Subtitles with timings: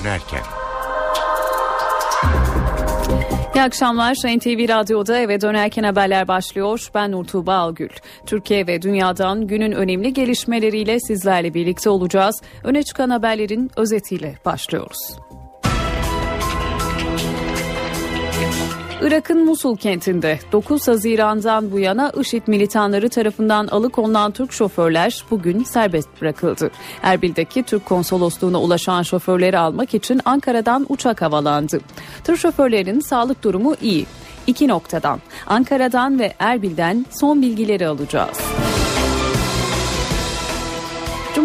[0.00, 0.42] dönerken.
[3.54, 4.14] İyi akşamlar.
[4.14, 6.90] NTV Radyo'da eve dönerken haberler başlıyor.
[6.94, 7.90] Ben Nur Tuğba Algül.
[8.26, 12.42] Türkiye ve dünyadan günün önemli gelişmeleriyle sizlerle birlikte olacağız.
[12.64, 15.27] Öne çıkan haberlerin özetiyle başlıyoruz.
[19.02, 26.08] Irak'ın Musul kentinde 9 Haziran'dan bu yana IŞİD militanları tarafından alıkonulan Türk şoförler bugün serbest
[26.20, 26.70] bırakıldı.
[27.02, 31.80] Erbil'deki Türk konsolosluğuna ulaşan şoförleri almak için Ankara'dan uçak havalandı.
[32.24, 34.06] Tır şoförlerin sağlık durumu iyi.
[34.46, 38.38] İki noktadan Ankara'dan ve Erbil'den son bilgileri alacağız.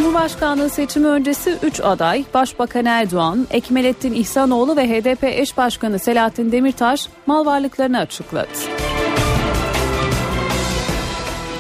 [0.03, 7.07] Cumhurbaşkanlığı seçimi öncesi 3 aday Başbakan Erdoğan, Ekmelettin İhsanoğlu ve HDP eş başkanı Selahattin Demirtaş
[7.25, 8.47] mal varlıklarını açıkladı.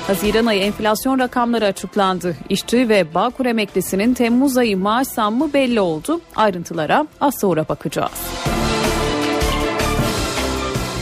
[0.07, 2.35] Haziran ayı enflasyon rakamları açıklandı.
[2.49, 6.21] İşçi ve Bağkur emeklisinin Temmuz ayı maaş zammı belli oldu.
[6.35, 8.52] Ayrıntılara az sonra bakacağız.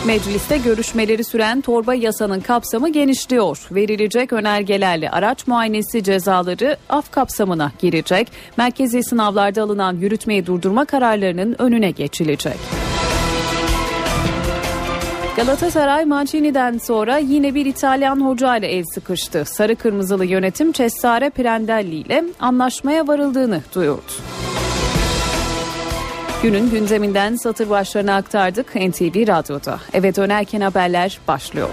[0.06, 3.68] Mecliste görüşmeleri süren torba yasanın kapsamı genişliyor.
[3.72, 8.32] Verilecek önergelerle araç muayenesi cezaları af kapsamına girecek.
[8.58, 12.58] Merkezi sınavlarda alınan yürütmeyi durdurma kararlarının önüne geçilecek.
[15.36, 19.46] Galatasaray Mancini'den sonra yine bir İtalyan hoca ile el sıkıştı.
[19.46, 24.12] Sarı kırmızılı yönetim Cesare Prandelli ile anlaşmaya varıldığını duyurdu.
[26.44, 29.80] Günün gündeminden satır başlarını aktardık NTV Radyo'da.
[29.94, 31.70] Eve dönerken haberler başlıyor.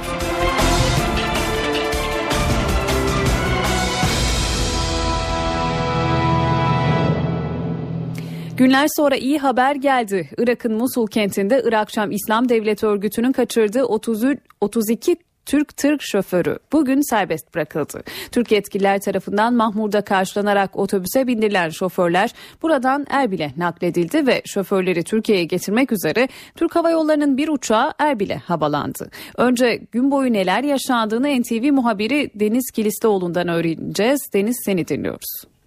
[8.56, 10.30] Günler sonra iyi haber geldi.
[10.38, 15.16] Irak'ın Musul kentinde Irak Şam İslam Devleti Örgütü'nün kaçırdığı 33, 32
[15.48, 18.02] Türk tır şoförü bugün serbest bırakıldı.
[18.32, 22.30] Türk yetkililer tarafından Mahmur'da karşılanarak otobüse bindirilen şoförler
[22.62, 29.10] buradan Erbil'e nakledildi ve şoförleri Türkiye'ye getirmek üzere Türk Hava Yolları'nın bir uçağı Erbil'e havalandı.
[29.36, 34.20] Önce gün boyu neler yaşandığını NTV muhabiri Deniz Kilistoğlu'ndan öğreneceğiz.
[34.34, 35.57] Deniz seni dinliyoruz.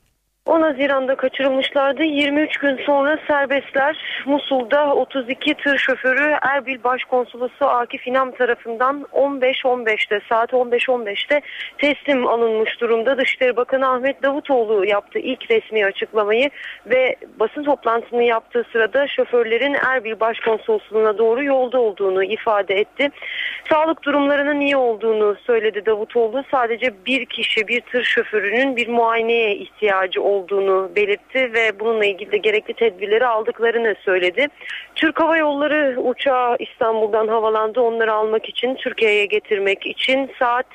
[0.45, 2.03] 10 Haziran'da kaçırılmışlardı.
[2.03, 10.53] 23 gün sonra serbestler Musul'da 32 tır şoförü Erbil Başkonsolosu Akif İnam tarafından 15-15'te saat
[10.53, 11.41] 15-15'te
[11.77, 13.17] teslim alınmış durumda.
[13.17, 16.49] Dışişleri Bakanı Ahmet Davutoğlu yaptı ilk resmi açıklamayı
[16.85, 23.09] ve basın toplantısını yaptığı sırada şoförlerin Erbil Başkonsolosluğuna doğru yolda olduğunu ifade etti.
[23.69, 26.43] Sağlık durumlarının iyi olduğunu söyledi Davutoğlu.
[26.51, 30.30] Sadece bir kişi bir tır şoförünün bir muayeneye ihtiyacı
[30.95, 34.47] belirtti ve bununla ilgili de gerekli tedbirleri aldıklarını söyledi.
[34.95, 37.81] Türk Hava Yolları uçağı İstanbul'dan havalandı.
[37.81, 40.65] Onları almak için Türkiye'ye getirmek için saat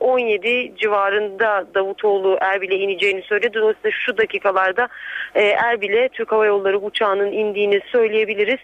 [0.00, 3.54] 17 e, civarında Davutoğlu Erbil'e ineceğini söyledi.
[3.54, 4.88] Dolayısıyla şu dakikalarda
[5.34, 8.58] e, Erbil'e Türk Hava Yolları uçağının indiğini söyleyebiliriz.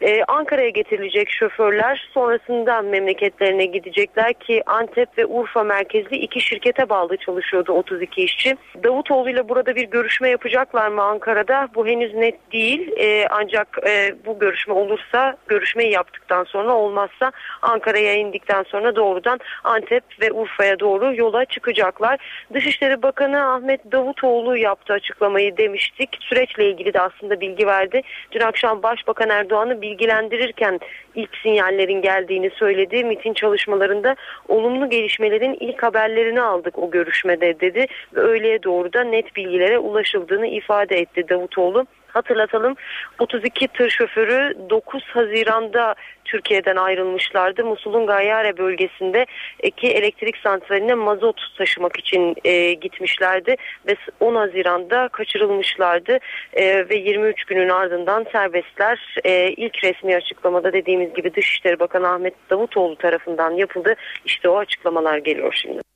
[0.00, 7.16] E, Ankara'ya getirilecek şoförler sonrasında memleketlerine gidecekler ki Antep ve Urfa merkezli iki şirkete bağlı
[7.16, 8.56] çalışıyordu 32 işçi.
[8.84, 11.68] Davutoğlu ile burada bir görüşme yapacaklar mı Ankara'da?
[11.74, 12.90] Bu henüz net değil.
[13.30, 13.78] Ancak
[14.26, 17.32] bu görüşme olursa görüşmeyi yaptıktan sonra olmazsa
[17.62, 22.20] Ankara'ya indikten sonra doğrudan Antep ve Urfa'ya doğru yola çıkacaklar.
[22.54, 26.18] Dışişleri Bakanı Ahmet Davutoğlu yaptı açıklamayı demiştik.
[26.20, 28.02] Süreçle ilgili de aslında bilgi verdi.
[28.32, 30.80] Dün akşam Başbakan Erdoğan'ı bilgilendirirken
[31.14, 33.04] ilk sinyallerin geldiğini söyledi.
[33.04, 34.16] MIT'in çalışmalarında
[34.48, 40.46] olumlu gelişmelerin ilk haberlerini aldık o görüşmede dedi ve öğleye doğru da net bilgilere ulaşıldığını
[40.46, 41.86] ifade etti Davutoğlu.
[42.12, 42.74] Hatırlatalım
[43.18, 47.64] 32 tır şoförü 9 Haziran'da Türkiye'den ayrılmışlardı.
[47.64, 49.26] Musul'un Gayyare bölgesinde
[49.62, 53.56] iki elektrik santraline mazot taşımak için e, gitmişlerdi
[53.88, 56.18] ve 10 Haziran'da kaçırılmışlardı
[56.52, 62.34] e, ve 23 günün ardından serbestler e, ilk resmi açıklamada dediğimiz gibi Dışişleri Bakanı Ahmet
[62.50, 63.94] Davutoğlu tarafından yapıldı.
[64.24, 65.91] İşte o açıklamalar geliyor şimdi.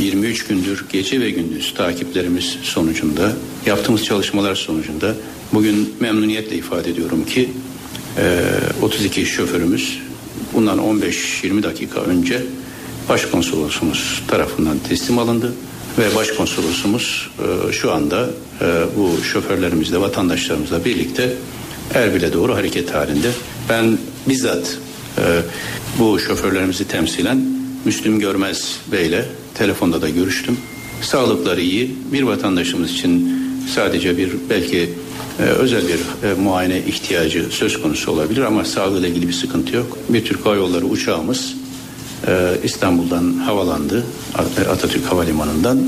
[0.00, 3.32] 23 gündür gece ve gündüz takiplerimiz sonucunda
[3.66, 5.14] yaptığımız çalışmalar sonucunda
[5.52, 7.50] bugün memnuniyetle ifade ediyorum ki
[8.82, 9.98] 32 şoförümüz
[10.54, 12.42] bundan 15-20 dakika önce
[13.08, 15.52] başkonsolosumuz tarafından teslim alındı
[15.98, 17.30] ve başkonsolosumuz
[17.72, 18.30] şu anda
[18.96, 21.32] bu şoförlerimizle vatandaşlarımızla birlikte
[21.94, 23.30] Erbil'e doğru hareket halinde.
[23.68, 23.98] Ben
[24.28, 24.78] bizzat
[25.98, 29.24] bu şoförlerimizi temsilen Müslüm Görmez Bey'le
[29.54, 30.56] telefonda da görüştüm.
[31.02, 31.96] Sağlıkları iyi.
[32.12, 33.42] Bir vatandaşımız için
[33.74, 34.90] sadece bir belki
[35.38, 39.98] e, özel bir e, muayene ihtiyacı söz konusu olabilir ama sağlığıyla ilgili bir sıkıntı yok.
[40.08, 41.54] Bir Türk Hava Yolları uçağımız
[42.26, 44.04] e, İstanbul'dan havalandı
[44.70, 45.82] Atatürk Havalimanı'ndan.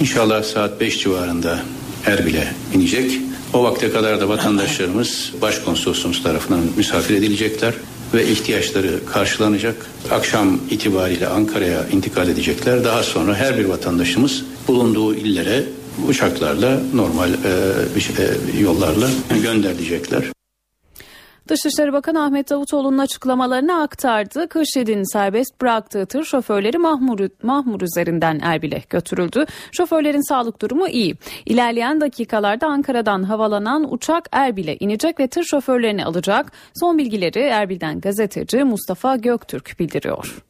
[0.00, 1.62] İnşallah saat 5 civarında
[2.06, 3.20] Erbil'e inecek.
[3.52, 7.74] O vakte kadar da vatandaşlarımız başkonsolosumuz tarafından misafir edilecekler
[8.14, 9.86] ve ihtiyaçları karşılanacak.
[10.10, 12.84] Akşam itibariyle Ankara'ya intikal edecekler.
[12.84, 15.64] Daha sonra her bir vatandaşımız bulunduğu illere
[16.08, 17.30] uçaklarla normal
[17.96, 19.10] e, şey, e, yollarla
[19.42, 20.24] gönderilecekler.
[21.48, 24.48] Dışişleri Bakanı Ahmet Davutoğlu'nun açıklamalarını aktardı.
[24.48, 29.44] Kırşehir'in serbest bıraktığı tır şoförleri Mahmur, Mahmur üzerinden Erbil'e götürüldü.
[29.72, 31.16] Şoförlerin sağlık durumu iyi.
[31.46, 36.52] İlerleyen dakikalarda Ankara'dan havalanan uçak Erbil'e inecek ve tır şoförlerini alacak.
[36.80, 40.44] Son bilgileri Erbil'den gazeteci Mustafa Göktürk bildiriyor.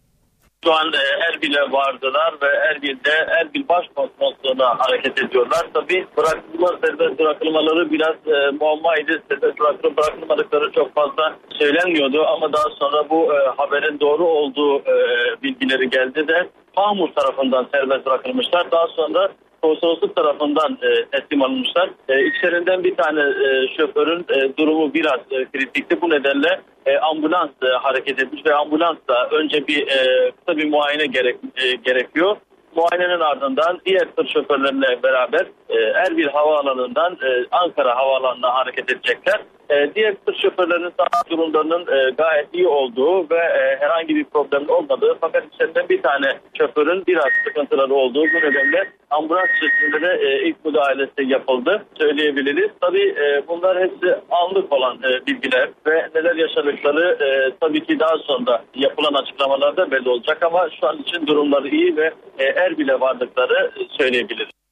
[0.65, 0.93] Şu an
[1.29, 5.67] Erbil'e vardılar ve Erbil'de Erbil Başkonsolosluğu'na hareket ediyorlar.
[5.75, 9.23] Tabi bırakılma, serbest bırakılmaları biraz e, muammaydı.
[9.29, 14.95] Serbest bırakılıp bırakılmadıkları çok fazla söylenmiyordu ama daha sonra bu e, haberin doğru olduğu e,
[15.43, 18.71] bilgileri geldi de Mahmur tarafından serbest bırakılmışlar.
[18.71, 19.29] Daha sonra
[19.63, 21.91] konsolosluk tarafından e, teslim alınmışlar.
[22.09, 26.01] E, içlerinden bir tane e, şoförün e, durumu biraz e, kritikti.
[26.01, 28.97] Bu nedenle e, ambulans e, hareket etmiş ve ambulans
[29.31, 32.37] önce bir e, kısa bir muayene gerek, e, gerekiyor.
[32.77, 39.41] Muayenenin ardından diğer tır şoförlerine beraber e, Erbil Havaalanı'ndan e, Ankara Havaalanı'na hareket edecekler.
[39.71, 44.69] E, diğer tır şoförlerinin sağlık durumlarının e, gayet iyi olduğu ve e, herhangi bir problem
[44.69, 46.27] olmadığı fakat içlerinden bir tane
[46.59, 52.71] şoförün biraz sıkıntıları olduğu bu nedenle ambulans şeklinde e, ilk müdahalesi yapıldı söyleyebiliriz.
[52.81, 57.19] Tabii e, bunlar hepsi anlık olan e, bilgiler ve neler yaşadıkları
[57.61, 62.13] tabii ki daha sonra yapılan açıklamalarda belli olacak ama şu an için durumları iyi ve
[62.39, 64.64] e, Erbil'e vardıkları söyleyebiliriz.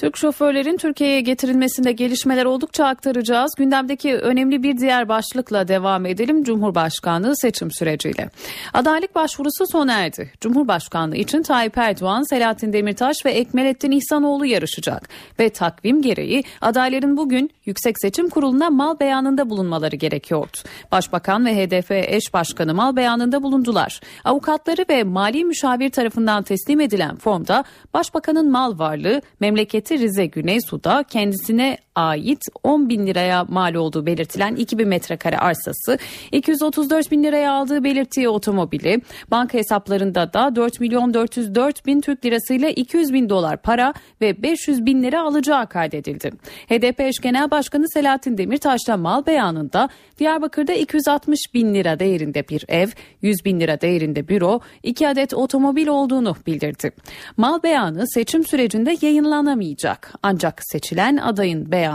[0.00, 3.50] Türk şoförlerin Türkiye'ye getirilmesinde gelişmeler oldukça aktaracağız.
[3.58, 6.44] Gündemdeki önemli bir diğer başlıkla devam edelim.
[6.44, 8.30] Cumhurbaşkanlığı seçim süreciyle.
[8.72, 10.32] Adaylık başvurusu sona erdi.
[10.40, 15.08] Cumhurbaşkanlığı için Tayyip Erdoğan, Selahattin Demirtaş ve Ekmelettin İhsanoğlu yarışacak.
[15.38, 20.56] Ve takvim gereği adayların bugün Yüksek Seçim Kurulu'na mal beyanında bulunmaları gerekiyordu.
[20.92, 24.00] Başbakan ve HDP eş başkanı mal beyanında bulundular.
[24.24, 27.64] Avukatları ve mali müşavir tarafından teslim edilen formda
[27.94, 34.56] Başbakanın mal varlığı, memleketi Devleti Rize Güneysu'da kendisine ait 10 bin liraya mal olduğu belirtilen
[34.56, 35.98] 2000 metrekare arsası,
[36.32, 39.00] 234 bin liraya aldığı belirttiği otomobili,
[39.30, 44.86] banka hesaplarında da 4 milyon 404 bin Türk lirasıyla 200 bin dolar para ve 500
[44.86, 46.30] bin lira alacağı kaydedildi.
[46.68, 49.88] HDP eş genel başkanı Selahattin Demirtaş'ta mal beyanında
[50.18, 52.88] Diyarbakır'da 260 bin lira değerinde bir ev,
[53.22, 56.92] 100 bin lira değerinde büro, 2 adet otomobil olduğunu bildirdi.
[57.36, 60.12] Mal beyanı seçim sürecinde yayınlanamayacak.
[60.22, 61.89] Ancak seçilen adayın beyanı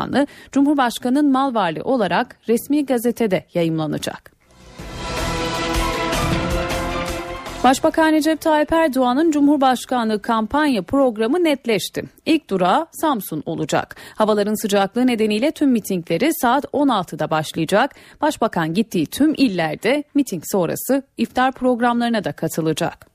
[0.51, 4.35] Cumhurbaşkanı'nın mal varlığı olarak resmi gazetede yayımlanacak.
[7.65, 12.03] Başbakan Recep Tayyip Erdoğan'ın Cumhurbaşkanlığı kampanya programı netleşti.
[12.25, 13.95] İlk durağı Samsun olacak.
[14.15, 17.95] Havaların sıcaklığı nedeniyle tüm mitingleri saat 16'da başlayacak.
[18.21, 23.07] Başbakan gittiği tüm illerde miting sonrası iftar programlarına da katılacak.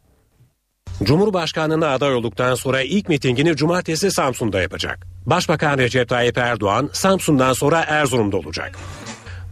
[1.02, 5.06] Cumhurbaşkanlığına aday olduktan sonra ilk mitingini cumartesi Samsun'da yapacak.
[5.30, 8.78] Başbakan Recep Tayyip Erdoğan Samsun'dan sonra Erzurum'da olacak.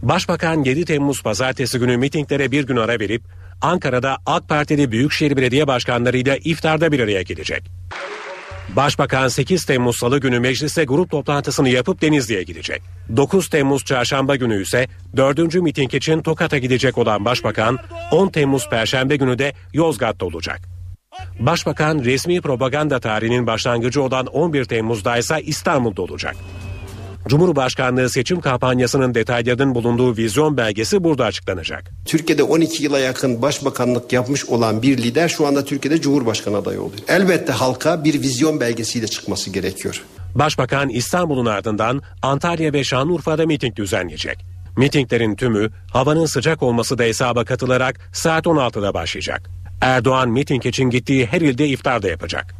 [0.01, 3.23] Başbakan 7 Temmuz pazartesi günü mitinglere bir gün ara verip
[3.61, 7.63] Ankara'da AK Partili Büyükşehir Belediye Başkanlarıyla iftarda bir araya gelecek.
[8.75, 12.81] Başbakan 8 Temmuz Salı günü meclise grup toplantısını yapıp Denizli'ye gidecek.
[13.15, 14.87] 9 Temmuz Çarşamba günü ise
[15.17, 15.55] 4.
[15.55, 17.79] miting için Tokat'a gidecek olan Başbakan
[18.11, 20.78] 10 Temmuz Perşembe günü de Yozgat'ta olacak.
[21.39, 26.35] Başbakan resmi propaganda tarihinin başlangıcı olan 11 Temmuz'da ise İstanbul'da olacak.
[27.27, 31.91] Cumhurbaşkanlığı seçim kampanyasının detaylarının bulunduğu vizyon belgesi burada açıklanacak.
[32.05, 36.99] Türkiye'de 12 yıla yakın başbakanlık yapmış olan bir lider şu anda Türkiye'de Cumhurbaşkanı adayı oluyor.
[37.07, 40.03] Elbette halka bir vizyon belgesiyle çıkması gerekiyor.
[40.35, 44.45] Başbakan İstanbul'un ardından Antalya ve Şanlıurfa'da miting düzenleyecek.
[44.77, 49.49] Mitinglerin tümü havanın sıcak olması da hesaba katılarak saat 16'da başlayacak.
[49.81, 52.55] Erdoğan miting için gittiği her ilde iftar da yapacak.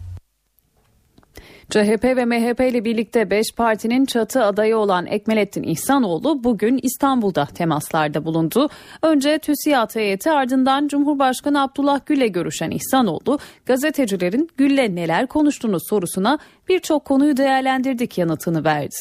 [1.69, 8.25] CHP ve MHP ile birlikte 5 partinin çatı adayı olan Ekmelettin İhsanoğlu bugün İstanbul'da temaslarda
[8.25, 8.69] bulundu.
[9.01, 17.05] Önce TÜSİAD heyeti ardından Cumhurbaşkanı Abdullah Gül'le görüşen İhsanoğlu gazetecilerin Gül'le neler konuştuğunu sorusuna birçok
[17.05, 18.95] konuyu değerlendirdik yanıtını verdi.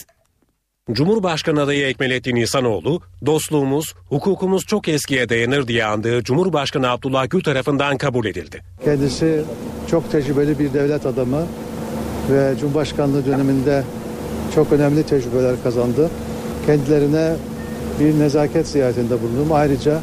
[0.92, 7.98] Cumhurbaşkanı adayı Ekmelettin İhsanoğlu, dostluğumuz, hukukumuz çok eskiye dayanır diye andığı Cumhurbaşkanı Abdullah Gül tarafından
[7.98, 8.62] kabul edildi.
[8.84, 9.42] Kendisi
[9.90, 11.46] çok tecrübeli bir devlet adamı
[12.30, 13.84] ve Cumhurbaşkanlığı döneminde
[14.54, 16.10] çok önemli tecrübeler kazandı.
[16.66, 17.36] Kendilerine
[18.00, 19.52] bir nezaket ziyaretinde bulundum.
[19.52, 20.00] Ayrıca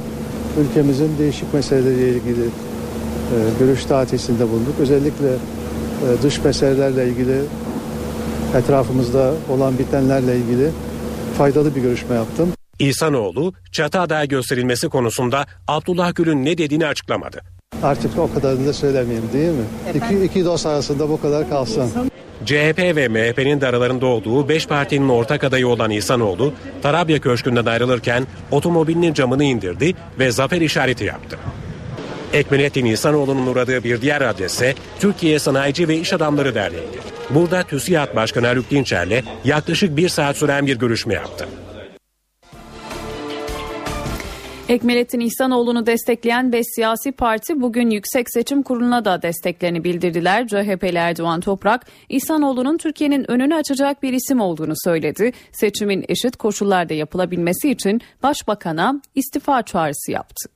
[0.59, 4.75] ülkemizin değişik meseleleriyle ilgili e, görüş tatilinde bulunduk.
[4.79, 7.41] Özellikle e, dış meselelerle ilgili
[8.55, 10.71] etrafımızda olan bitenlerle ilgili
[11.37, 12.53] faydalı bir görüşme yaptım.
[12.79, 17.41] İhsanoğlu çatı aday gösterilmesi konusunda Abdullah Gül'ün ne dediğini açıklamadı.
[17.83, 19.65] Artık o kadarını da söylemeyeyim değil mi?
[19.95, 21.91] İki, iki dost arasında bu kadar kalsın.
[22.45, 28.27] CHP ve MHP'nin de aralarında olduğu 5 partinin ortak adayı olan İhsanoğlu, Tarabya Köşkü'nden ayrılırken
[28.51, 31.37] otomobilinin camını indirdi ve zafer işareti yaptı.
[32.33, 37.14] Ekmelettin İhsanoğlu'nun uğradığı bir diğer adrese Türkiye Sanayici ve İş Adamları Derneği'ydi.
[37.29, 41.47] Burada TÜSİAD Başkanı Haluk Dinçer'le yaklaşık bir saat süren bir görüşme yaptı.
[44.69, 50.47] Ekmelettin İhsanoğlu'nu destekleyen 5 siyasi parti bugün Yüksek Seçim Kurulu'na da desteklerini bildirdiler.
[50.47, 55.31] CHP'li Erdoğan Toprak, İhsanoğlu'nun Türkiye'nin önünü açacak bir isim olduğunu söyledi.
[55.51, 60.54] Seçimin eşit koşullarda yapılabilmesi için Başbakan'a istifa çağrısı yaptı.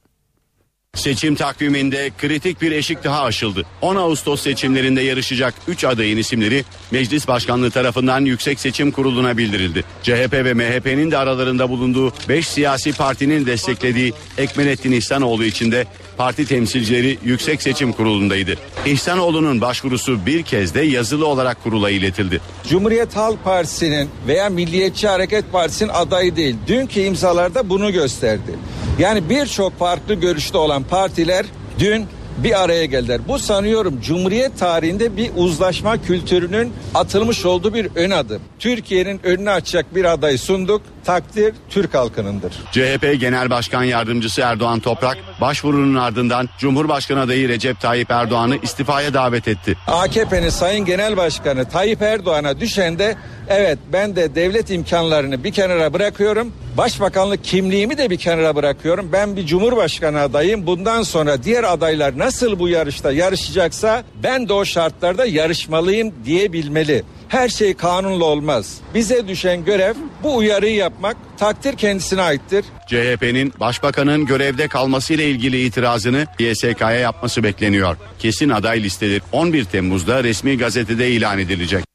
[0.96, 3.65] Seçim takviminde kritik bir eşik daha aşıldı.
[3.81, 9.84] 10 Ağustos seçimlerinde yarışacak 3 adayın isimleri Meclis Başkanlığı tarafından Yüksek Seçim Kurulu'na bildirildi.
[10.03, 15.86] CHP ve MHP'nin de aralarında bulunduğu 5 siyasi partinin desteklediği Ekmelettin İhsanoğlu için de
[16.19, 18.55] parti temsilcileri Yüksek Seçim Kurulu'ndaydı.
[18.85, 22.41] İhsanoğlu'nun başvurusu bir kez de yazılı olarak kurula iletildi.
[22.69, 26.55] Cumhuriyet Halk Partisi'nin veya Milliyetçi Hareket Partisi'nin adayı değil.
[26.67, 28.55] Dünkü imzalarda bunu gösterdi.
[28.99, 31.45] Yani birçok farklı görüşte olan partiler
[31.79, 32.05] dün
[32.43, 33.21] bir araya geldiler.
[33.27, 38.41] Bu sanıyorum Cumhuriyet tarihinde bir uzlaşma kültürünün atılmış olduğu bir ön adım.
[38.59, 40.81] Türkiye'nin önünü açacak bir adayı sunduk.
[41.10, 42.54] Takdir Türk halkınındır.
[42.72, 49.48] CHP Genel Başkan Yardımcısı Erdoğan Toprak başvurunun ardından Cumhurbaşkanı adayı Recep Tayyip Erdoğan'ı istifaya davet
[49.48, 49.78] etti.
[49.88, 53.16] AKP'nin Sayın Genel Başkanı Tayyip Erdoğan'a düşen de
[53.48, 56.54] evet ben de devlet imkanlarını bir kenara bırakıyorum.
[56.78, 59.10] Başbakanlık kimliğimi de bir kenara bırakıyorum.
[59.13, 60.68] Ben bir cumhurbaşkanı adayım.
[60.68, 67.04] Bundan sonra diğer adaylar nasıl bu yarışta yarışacaksa ben de o şartlarda yarışmalıyım diyebilmeli.
[67.29, 68.77] Her şey kanunla olmaz.
[68.93, 69.93] Bize düşen görev
[70.24, 71.17] bu uyarıyı yapmak.
[71.38, 72.65] Takdir kendisine aittir.
[72.88, 77.98] CHP'nin başbakanın görevde kalmasıyla ilgili itirazını YSK'ya yapması bekleniyor.
[78.19, 81.88] Kesin aday listeleri 11 Temmuz'da resmi gazetede ilan edilecek.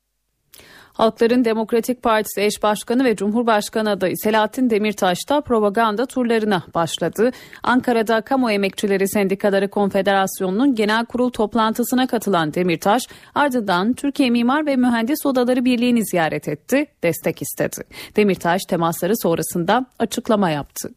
[0.94, 7.30] Halkların Demokratik Partisi eş başkanı ve Cumhurbaşkanı adayı Selahattin Demirtaş da propaganda turlarına başladı.
[7.62, 13.02] Ankara'da Kamu Emekçileri Sendikaları Konfederasyonu'nun genel kurul toplantısına katılan Demirtaş
[13.34, 17.76] ardından Türkiye Mimar ve Mühendis Odaları Birliği'ni ziyaret etti, destek istedi.
[18.16, 20.88] Demirtaş temasları sonrasında açıklama yaptı.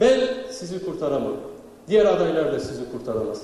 [0.00, 1.36] Ben sizi kurtaramam.
[1.88, 3.42] Diğer adaylar da sizi kurtaramaz.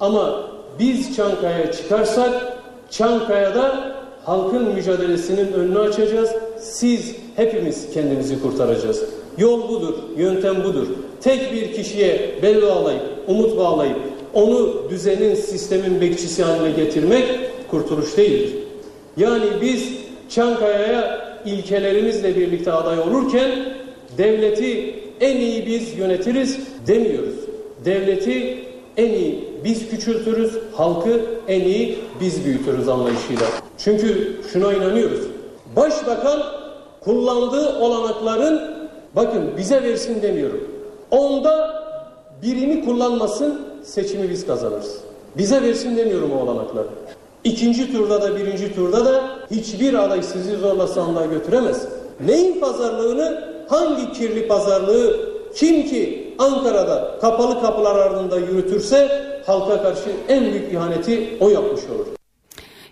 [0.00, 2.32] Ama biz Çankaya'ya çıkarsak
[2.90, 6.30] Çankaya'da halkın mücadelesinin önünü açacağız.
[6.58, 9.02] Siz hepimiz kendimizi kurtaracağız.
[9.38, 10.86] Yol budur, yöntem budur.
[11.20, 13.96] Tek bir kişiye bel bağlayıp, umut bağlayıp
[14.34, 17.24] onu düzenin, sistemin bekçisi haline getirmek
[17.70, 18.54] kurtuluş değildir.
[19.16, 19.88] Yani biz
[20.28, 23.50] Çankaya'ya ilkelerimizle birlikte aday olurken
[24.18, 27.34] devleti en iyi biz yönetiriz demiyoruz.
[27.84, 28.58] Devleti
[28.96, 33.46] en iyi biz küçültürüz, halkı en iyi biz büyütürüz anlayışıyla.
[33.78, 35.20] Çünkü şuna inanıyoruz.
[35.76, 36.42] Başbakan
[37.00, 38.60] kullandığı olanakların
[39.16, 40.68] bakın bize versin demiyorum.
[41.10, 41.82] Onda
[42.42, 44.96] birini kullanmasın seçimi biz kazanırız.
[45.36, 46.86] Bize versin demiyorum o olanakları.
[47.44, 51.86] İkinci turda da birinci turda da hiçbir aday sizi zorla sandığa götüremez.
[52.26, 55.16] Neyin pazarlığını hangi kirli pazarlığı
[55.54, 62.20] kim ki Ankara'da kapalı kapılar ardında yürütürse halka karşı en büyük ihaneti o yapmış olur.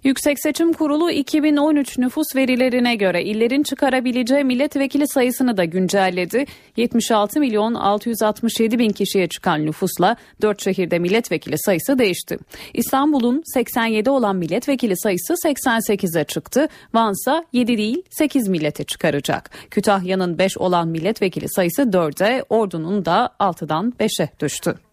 [0.04, 6.44] Yüksek Seçim Kurulu 2013 nüfus verilerine göre illerin çıkarabileceği milletvekili sayısını da güncelledi.
[6.76, 12.38] 76 milyon 667 bin kişiye çıkan nüfusla 4 şehirde milletvekili sayısı değişti.
[12.74, 16.68] İstanbul'un 87 olan milletvekili sayısı 88'e çıktı.
[16.94, 19.50] Vansa 7 değil 8 millete çıkaracak.
[19.70, 24.87] Kütahya'nın 5 olan milletvekili sayısı 4'e, Ordu'nun da 6'dan 5'e düştü.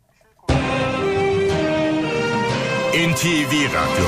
[2.95, 4.05] NTV Radyo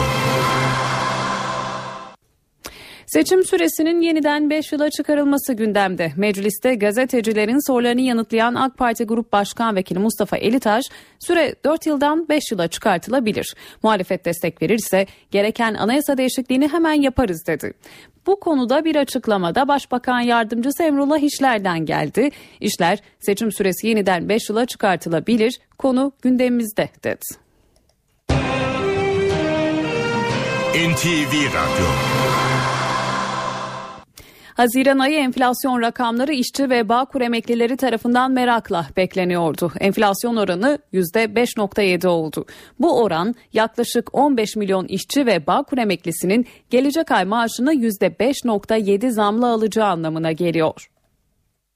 [3.06, 6.12] Seçim süresinin yeniden 5 yıla çıkarılması gündemde.
[6.16, 10.86] Mecliste gazetecilerin sorularını yanıtlayan AK Parti Grup Başkan Vekili Mustafa Elitaş,
[11.20, 13.56] süre 4 yıldan 5 yıla çıkartılabilir.
[13.84, 17.74] Muhalefet destek verirse gereken anayasa değişikliğini hemen yaparız dedi.
[18.28, 22.30] Bu konuda bir açıklamada Başbakan Yardımcısı Emrullah İşler'den geldi.
[22.62, 25.60] İşler seçim süresi yeniden 5 yıla çıkartılabilir.
[25.78, 27.47] Konu gündemimizde dedi.
[30.74, 31.88] NTV Radyo
[34.54, 39.72] Haziran ayı enflasyon rakamları işçi ve Bağkur emeklileri tarafından merakla bekleniyordu.
[39.80, 42.46] Enflasyon oranı %5.7 oldu.
[42.80, 49.88] Bu oran yaklaşık 15 milyon işçi ve Bağkur emeklisinin gelecek ay maaşını %5.7 zamla alacağı
[49.88, 50.90] anlamına geliyor.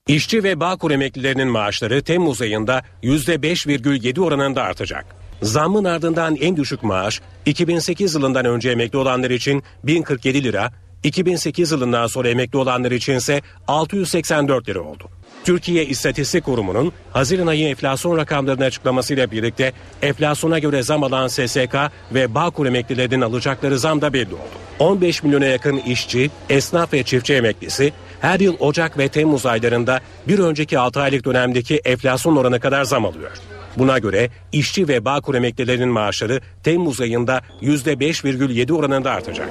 [0.07, 5.21] İşçi ve Bağkur emeklilerinin maaşları Temmuz ayında %5,7 oranında artacak.
[5.41, 10.71] Zammın ardından en düşük maaş 2008 yılından önce emekli olanlar için 1047 lira,
[11.03, 15.03] 2008 yılından sonra emekli olanlar için ise 684 lira oldu.
[15.43, 21.75] Türkiye İstatistik Kurumu'nun Haziran ayı enflasyon rakamlarını açıklamasıyla birlikte enflasyona göre zam alan SSK
[22.13, 24.62] ve Bağkur emeklilerinin alacakları zam da belli oldu.
[24.79, 30.39] 15 milyona yakın işçi, esnaf ve çiftçi emeklisi her yıl Ocak ve Temmuz aylarında bir
[30.39, 33.31] önceki 6 aylık dönemdeki enflasyon oranı kadar zam alıyor.
[33.78, 39.50] Buna göre işçi ve Bağkur emeklilerinin maaşları Temmuz ayında %5,7 oranında artacak.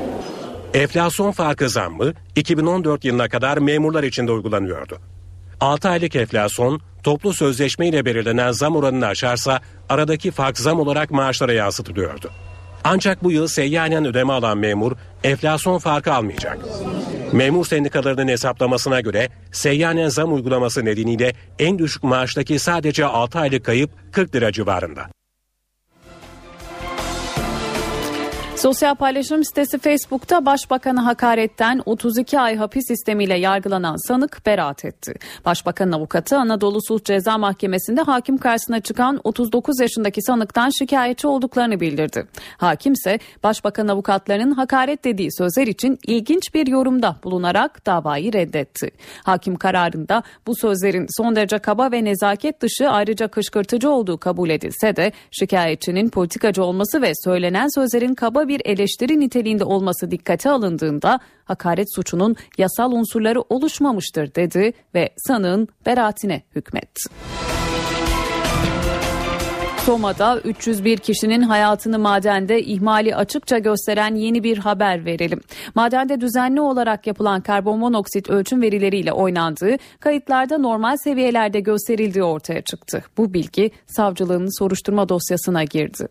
[0.74, 4.98] Enflasyon farkı zammı 2014 yılına kadar memurlar için de uygulanıyordu.
[5.60, 11.52] 6 aylık enflasyon toplu sözleşme ile belirlenen zam oranını aşarsa aradaki fark zam olarak maaşlara
[11.52, 12.30] yansıtılıyordu.
[12.84, 14.92] Ancak bu yıl seyyanen ödeme alan memur
[15.24, 16.58] enflasyon farkı almayacak.
[17.32, 23.90] Memur sendikalarının hesaplamasına göre seyyanen zam uygulaması nedeniyle en düşük maaştaki sadece 6 aylık kayıp
[24.12, 25.19] 40 lira civarında.
[28.62, 35.14] Sosyal paylaşım sitesi Facebook'ta Başbakanı hakaretten 32 ay hapis sistemiyle yargılanan sanık beraat etti.
[35.44, 42.26] Başbakanın avukatı Anadolu Sulh Ceza Mahkemesi'nde hakim karşısına çıkan 39 yaşındaki sanıktan şikayetçi olduklarını bildirdi.
[42.56, 48.90] Hakim ise Başbakan avukatlarının hakaret dediği sözler için ilginç bir yorumda bulunarak davayı reddetti.
[49.24, 54.96] Hakim kararında bu sözlerin son derece kaba ve nezaket dışı ayrıca kışkırtıcı olduğu kabul edilse
[54.96, 61.94] de şikayetçinin politikacı olması ve söylenen sözlerin kaba bir eleştiri niteliğinde olması dikkate alındığında hakaret
[61.94, 67.00] suçunun yasal unsurları oluşmamıştır dedi ve sanığın beraatine hükmetti.
[69.86, 75.40] Soma'da 301 kişinin hayatını madende ihmali açıkça gösteren yeni bir haber verelim.
[75.74, 83.04] Madende düzenli olarak yapılan karbon monoksit ölçüm verileriyle oynandığı, kayıtlarda normal seviyelerde gösterildiği ortaya çıktı.
[83.16, 86.08] Bu bilgi savcılığın soruşturma dosyasına girdi.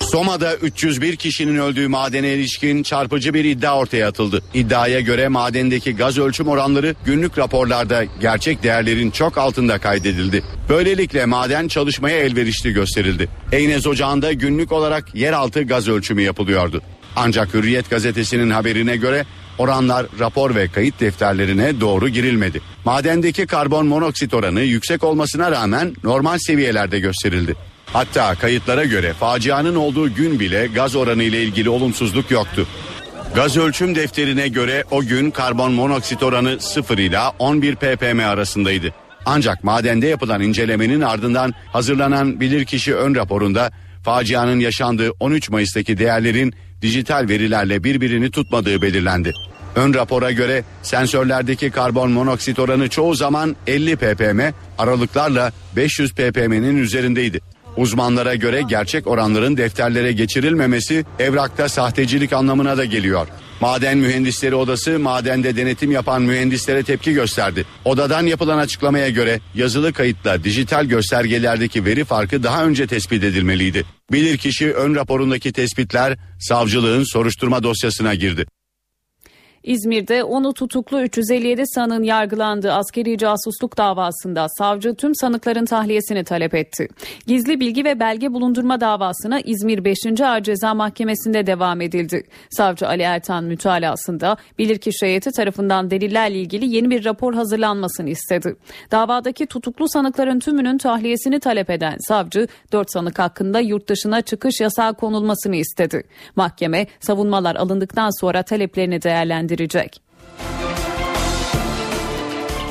[0.00, 4.42] Soma'da 301 kişinin öldüğü madene ilişkin çarpıcı bir iddia ortaya atıldı.
[4.54, 10.42] İddiaya göre madendeki gaz ölçüm oranları günlük raporlarda gerçek değerlerin çok altında kaydedildi.
[10.68, 13.28] Böylelikle maden çalışmaya elverişli gösterildi.
[13.52, 16.82] Eynez Ocağı'nda günlük olarak yeraltı gaz ölçümü yapılıyordu.
[17.16, 19.24] Ancak Hürriyet gazetesinin haberine göre
[19.58, 22.60] oranlar rapor ve kayıt defterlerine doğru girilmedi.
[22.84, 27.56] Madendeki karbon monoksit oranı yüksek olmasına rağmen normal seviyelerde gösterildi.
[27.92, 32.66] Hatta kayıtlara göre facianın olduğu gün bile gaz oranı ile ilgili olumsuzluk yoktu.
[33.34, 38.94] Gaz ölçüm defterine göre o gün karbon monoksit oranı 0 ile 11 ppm arasındaydı.
[39.26, 43.70] Ancak madende yapılan incelemenin ardından hazırlanan bilirkişi ön raporunda
[44.02, 49.32] facianın yaşandığı 13 Mayıs'taki değerlerin dijital verilerle birbirini tutmadığı belirlendi.
[49.76, 54.40] Ön rapora göre sensörlerdeki karbon monoksit oranı çoğu zaman 50 ppm
[54.78, 57.40] aralıklarla 500 ppm'nin üzerindeydi.
[57.76, 63.28] Uzmanlara göre gerçek oranların defterlere geçirilmemesi evrakta sahtecilik anlamına da geliyor.
[63.60, 67.64] Maden Mühendisleri Odası madende denetim yapan mühendislere tepki gösterdi.
[67.84, 73.84] Odadan yapılan açıklamaya göre yazılı kayıtla dijital göstergelerdeki veri farkı daha önce tespit edilmeliydi.
[74.12, 78.46] Bilirkişi ön raporundaki tespitler savcılığın soruşturma dosyasına girdi.
[79.66, 86.88] İzmir'de onu tutuklu 357 sanığın yargılandığı askeri casusluk davasında savcı tüm sanıkların tahliyesini talep etti.
[87.26, 90.20] Gizli bilgi ve belge bulundurma davasına İzmir 5.
[90.20, 92.24] Ağır Ceza Mahkemesi'nde devam edildi.
[92.50, 98.56] Savcı Ali Ertan mütalasında bilirkişi heyeti tarafından delillerle ilgili yeni bir rapor hazırlanmasını istedi.
[98.90, 104.94] Davadaki tutuklu sanıkların tümünün tahliyesini talep eden savcı 4 sanık hakkında yurt dışına çıkış yasağı
[104.94, 106.02] konulmasını istedi.
[106.36, 109.02] Mahkeme savunmalar alındıktan sonra taleplerini
[109.56, 110.05] verecek.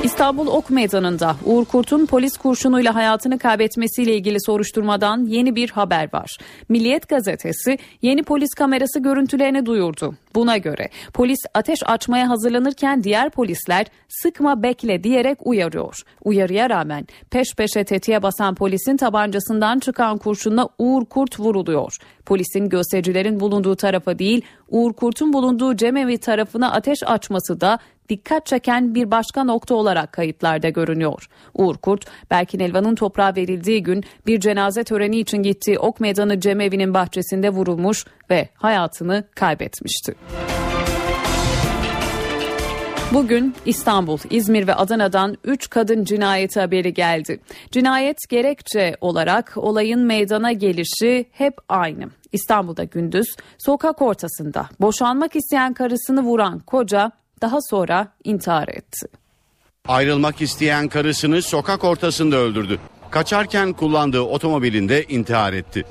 [0.06, 6.36] İstanbul Ok Meydanı'nda Uğur Kurt'un polis kurşunuyla hayatını kaybetmesiyle ilgili soruşturmadan yeni bir haber var.
[6.68, 10.14] Milliyet gazetesi yeni polis kamerası görüntülerini duyurdu.
[10.34, 15.96] Buna göre polis ateş açmaya hazırlanırken diğer polisler sıkma bekle diyerek uyarıyor.
[16.24, 21.96] Uyarıya rağmen peş peşe tetiğe basan polisin tabancasından çıkan kurşunla Uğur Kurt vuruluyor.
[22.26, 28.94] Polisin göstericilerin bulunduğu tarafa değil Uğur Kurt'un bulunduğu cemevi tarafına ateş açması da dikkat çeken
[28.94, 31.28] bir başka nokta olarak kayıtlarda görünüyor.
[31.54, 36.94] Uğur Kurt, Berkin Elvan'ın toprağa verildiği gün bir cenaze töreni için gittiği Ok Meydanı cemevi'nin
[36.94, 40.14] bahçesinde vurulmuş ve hayatını kaybetmişti.
[43.12, 47.40] Bugün İstanbul, İzmir ve Adana'dan 3 kadın cinayeti haberi geldi.
[47.70, 52.04] Cinayet gerekçe olarak olayın meydana gelişi hep aynı.
[52.32, 53.26] İstanbul'da gündüz
[53.58, 59.06] sokak ortasında boşanmak isteyen karısını vuran koca daha sonra intihar etti.
[59.88, 62.78] Ayrılmak isteyen karısını sokak ortasında öldürdü.
[63.10, 65.84] Kaçarken kullandığı otomobilinde intihar etti.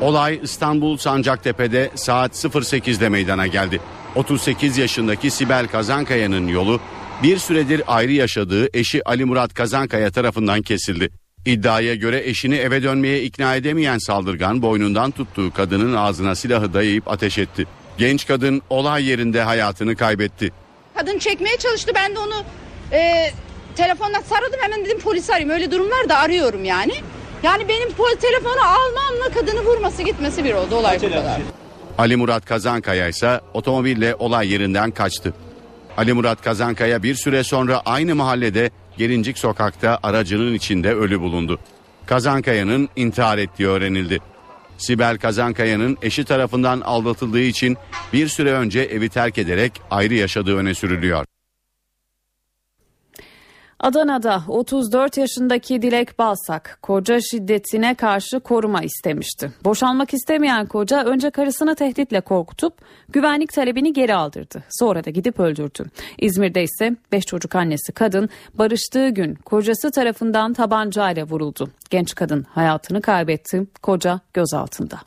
[0.00, 3.80] Olay İstanbul Sancaktepe'de saat 08'de meydana geldi.
[4.14, 6.80] 38 yaşındaki Sibel Kazankaya'nın yolu
[7.22, 11.10] bir süredir ayrı yaşadığı eşi Ali Murat Kazankaya tarafından kesildi.
[11.46, 17.38] İddiaya göre eşini eve dönmeye ikna edemeyen saldırgan boynundan tuttuğu kadının ağzına silahı dayayıp ateş
[17.38, 17.66] etti.
[17.98, 20.52] Genç kadın olay yerinde hayatını kaybetti.
[20.98, 22.44] Kadın çekmeye çalıştı ben de onu
[22.92, 23.30] e,
[23.76, 25.50] telefonla sarıldım hemen dedim polisi arayayım.
[25.50, 26.92] Öyle durumlarda arıyorum yani.
[27.42, 31.40] Yani benim pol telefonu almamla kadını vurması gitmesi bir oldu olay bu kadar.
[31.98, 35.34] Ali Murat Kazankaya ise otomobille olay yerinden kaçtı.
[35.96, 41.58] Ali Murat Kazankaya bir süre sonra aynı mahallede Gelincik sokakta aracının içinde ölü bulundu.
[42.06, 44.18] Kazankaya'nın intihar ettiği öğrenildi.
[44.78, 47.76] Sibel Kazankaya'nın eşi tarafından aldatıldığı için
[48.12, 51.24] bir süre önce evi terk ederek ayrı yaşadığı öne sürülüyor.
[53.80, 59.52] Adana'da 34 yaşındaki Dilek Balsak koca şiddetine karşı koruma istemişti.
[59.64, 62.74] Boşanmak istemeyen koca önce karısını tehditle korkutup
[63.08, 64.62] güvenlik talebini geri aldırdı.
[64.70, 65.84] Sonra da gidip öldürdü.
[66.18, 71.70] İzmir'de ise 5 çocuk annesi kadın barıştığı gün kocası tarafından tabancayla vuruldu.
[71.90, 73.66] Genç kadın hayatını kaybetti.
[73.82, 74.98] Koca gözaltında.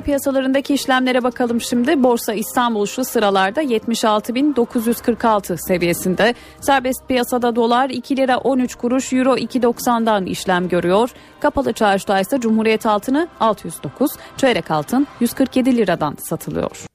[0.00, 2.02] Piyasalarındaki işlemlere bakalım şimdi.
[2.02, 6.34] Borsa İstanbul şu sıralarda 76.946 seviyesinde.
[6.60, 11.10] Serbest piyasada dolar 2 lira 13 kuruş, euro 2.90'dan işlem görüyor.
[11.40, 16.86] Kapalı çarşıda ise Cumhuriyet altını 609, çeyrek altın 147 liradan satılıyor.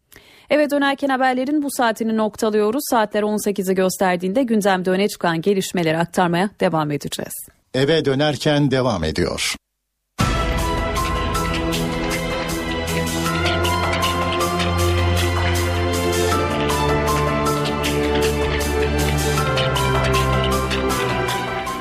[0.49, 2.83] Eve dönerken haberlerin bu saatini noktalıyoruz.
[2.89, 7.33] Saatler 18'i gösterdiğinde gündemde öne çıkan gelişmeleri aktarmaya devam edeceğiz.
[7.73, 9.55] Eve dönerken devam ediyor.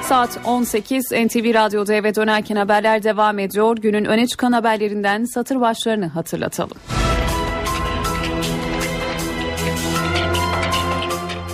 [0.09, 3.77] Saat 18 NTV Radyo'da eve dönerken haberler devam ediyor.
[3.77, 6.77] Günün öne çıkan haberlerinden satır başlarını hatırlatalım.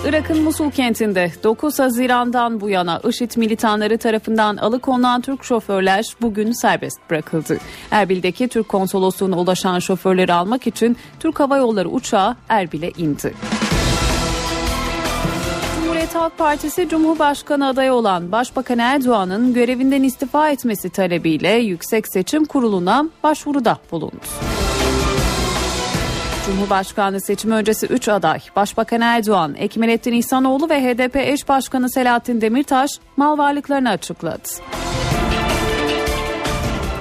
[0.05, 7.09] Irak'ın Musul kentinde 9 Haziran'dan bu yana IŞİD militanları tarafından alıkonulan Türk şoförler bugün serbest
[7.09, 7.57] bırakıldı.
[7.91, 13.33] Erbil'deki Türk konsolosluğuna ulaşan şoförleri almak için Türk Hava Yolları uçağı Erbil'e indi.
[16.13, 23.05] Cumhuriyet Halk Partisi Cumhurbaşkanı adayı olan Başbakan Erdoğan'ın görevinden istifa etmesi talebiyle Yüksek Seçim Kurulu'na
[23.23, 24.25] başvuruda bulundu.
[26.45, 32.91] Cumhurbaşkanlığı seçimi öncesi 3 aday Başbakan Erdoğan, Ekmelettin İhsanoğlu ve HDP eş başkanı Selahattin Demirtaş
[33.17, 34.49] mal varlıklarını açıkladı.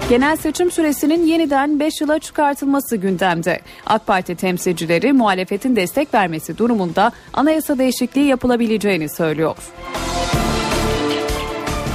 [0.09, 3.61] Genel seçim süresinin yeniden 5 yıla çıkartılması gündemde.
[3.87, 9.57] AK Parti temsilcileri muhalefetin destek vermesi durumunda anayasa değişikliği yapılabileceğini söylüyor.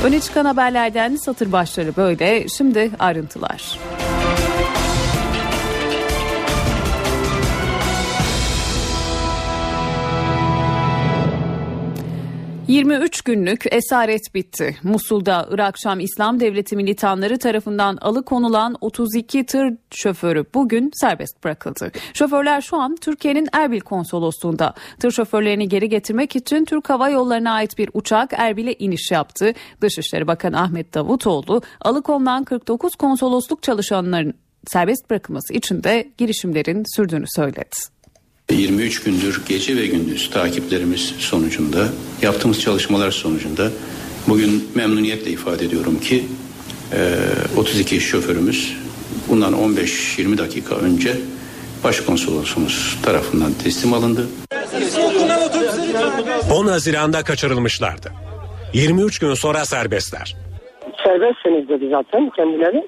[0.04, 2.48] Öne çıkan haberlerden satır başları böyle.
[2.48, 3.80] Şimdi ayrıntılar.
[12.68, 14.78] 23 günlük esaret bitti.
[14.84, 21.92] Musul'da Irak Şam İslam Devleti militanları tarafından alıkonulan 32 tır şoförü bugün serbest bırakıldı.
[22.14, 24.74] Şoförler şu an Türkiye'nin Erbil konsolosluğunda.
[25.00, 29.54] Tır şoförlerini geri getirmek için Türk Hava Yolları'na ait bir uçak Erbil'e iniş yaptı.
[29.82, 34.34] Dışişleri Bakanı Ahmet Davutoğlu alıkonulan 49 konsolosluk çalışanlarının
[34.68, 37.97] serbest bırakılması için de girişimlerin sürdüğünü söyledi.
[38.52, 41.86] 23 gündür gece ve gündüz takiplerimiz sonucunda
[42.22, 43.70] yaptığımız çalışmalar sonucunda
[44.28, 46.24] bugün memnuniyetle ifade ediyorum ki
[47.58, 48.78] 32 şoförümüz
[49.30, 51.16] bundan 15-20 dakika önce
[51.84, 54.28] başkonsolosumuz tarafından teslim alındı.
[56.54, 58.12] 10 Haziran'da kaçırılmışlardı.
[58.74, 60.36] 23 gün sonra serbestler.
[61.04, 62.88] Serbestsiniz dedi zaten kendileri.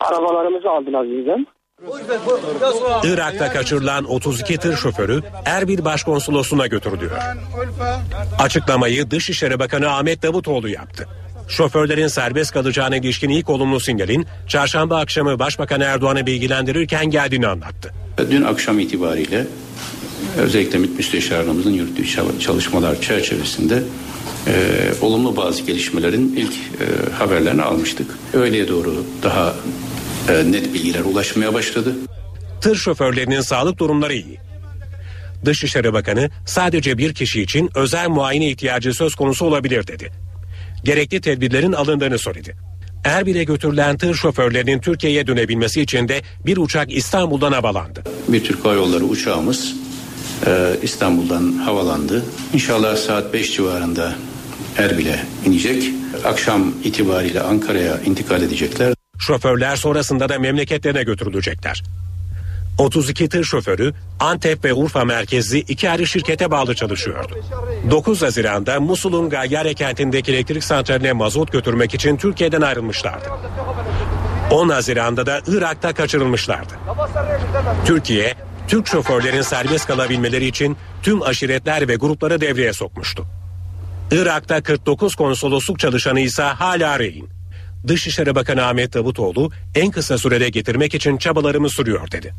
[0.00, 1.46] Arabalarımızı aldılar bizden.
[3.04, 7.18] Irak'ta kaçırılan 32 tır şoförü Erbil Başkonsolosluğu'na götürülüyor.
[8.38, 11.08] Açıklamayı Dışişleri Bakanı Ahmet Davutoğlu yaptı.
[11.48, 17.94] Şoförlerin serbest kalacağına ilişkin ilk olumlu sinyalin çarşamba akşamı Başbakan Erdoğan'ı bilgilendirirken geldiğini anlattı.
[18.30, 19.46] Dün akşam itibariyle
[20.38, 23.82] özellikle MİT Müsteşarlığımızın yürüttüğü çalışmalar çerçevesinde
[24.46, 24.52] e,
[25.00, 28.06] olumlu bazı gelişmelerin ilk e, haberlerini almıştık.
[28.32, 29.54] Öğleye doğru daha
[30.28, 31.94] net bilgiler ulaşmaya başladı.
[32.60, 34.38] Tır şoförlerinin sağlık durumları iyi.
[35.44, 40.12] Dışişleri Bakanı sadece bir kişi için özel muayene ihtiyacı söz konusu olabilir dedi.
[40.84, 42.56] Gerekli tedbirlerin alındığını söyledi.
[43.04, 48.02] Erbil'e götürülen tır şoförlerinin Türkiye'ye dönebilmesi için de bir uçak İstanbul'dan havalandı.
[48.28, 49.74] Bir Türk Hava Yolları uçağımız
[50.46, 52.24] e, İstanbul'dan havalandı.
[52.52, 54.14] İnşallah saat 5 civarında
[54.78, 55.84] Erbil'e inecek.
[56.24, 58.94] Akşam itibariyle Ankara'ya intikal edecekler.
[59.20, 61.82] Şoförler sonrasında da memleketlerine götürülecekler.
[62.78, 67.38] 32 tır şoförü Antep ve Urfa merkezli iki ayrı şirkete bağlı çalışıyordu.
[67.90, 73.24] 9 Haziran'da Musul'un Gayyare kentindeki elektrik santraline mazot götürmek için Türkiye'den ayrılmışlardı.
[74.50, 76.72] 10 Haziran'da da Irak'ta kaçırılmışlardı.
[77.84, 78.34] Türkiye,
[78.68, 83.26] Türk şoförlerin serbest kalabilmeleri için tüm aşiretler ve grupları devreye sokmuştu.
[84.10, 87.39] Irak'ta 49 konsolosluk çalışanı ise hala rehin.
[87.86, 92.34] Dışişleri Bakanı Ahmet Davutoğlu en kısa sürede getirmek için çabalarımı sürüyor dedi.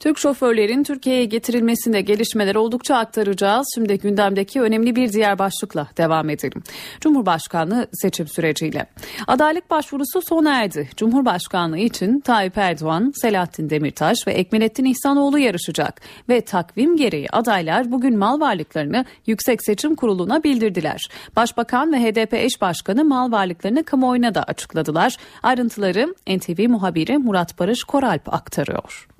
[0.00, 3.66] Türk şoförlerin Türkiye'ye getirilmesinde gelişmeler oldukça aktaracağız.
[3.74, 6.62] Şimdi gündemdeki önemli bir diğer başlıkla devam edelim.
[7.00, 8.86] Cumhurbaşkanlığı seçim süreciyle.
[9.26, 10.88] Adaylık başvurusu sona erdi.
[10.96, 16.00] Cumhurbaşkanlığı için Tayyip Erdoğan, Selahattin Demirtaş ve Ekmelettin İhsanoğlu yarışacak.
[16.28, 21.00] Ve takvim gereği adaylar bugün mal varlıklarını Yüksek Seçim Kurulu'na bildirdiler.
[21.36, 25.16] Başbakan ve HDP eş başkanı mal varlıklarını kamuoyuna da açıkladılar.
[25.42, 29.10] Ayrıntıları NTV muhabiri Murat Barış Koralp aktarıyor.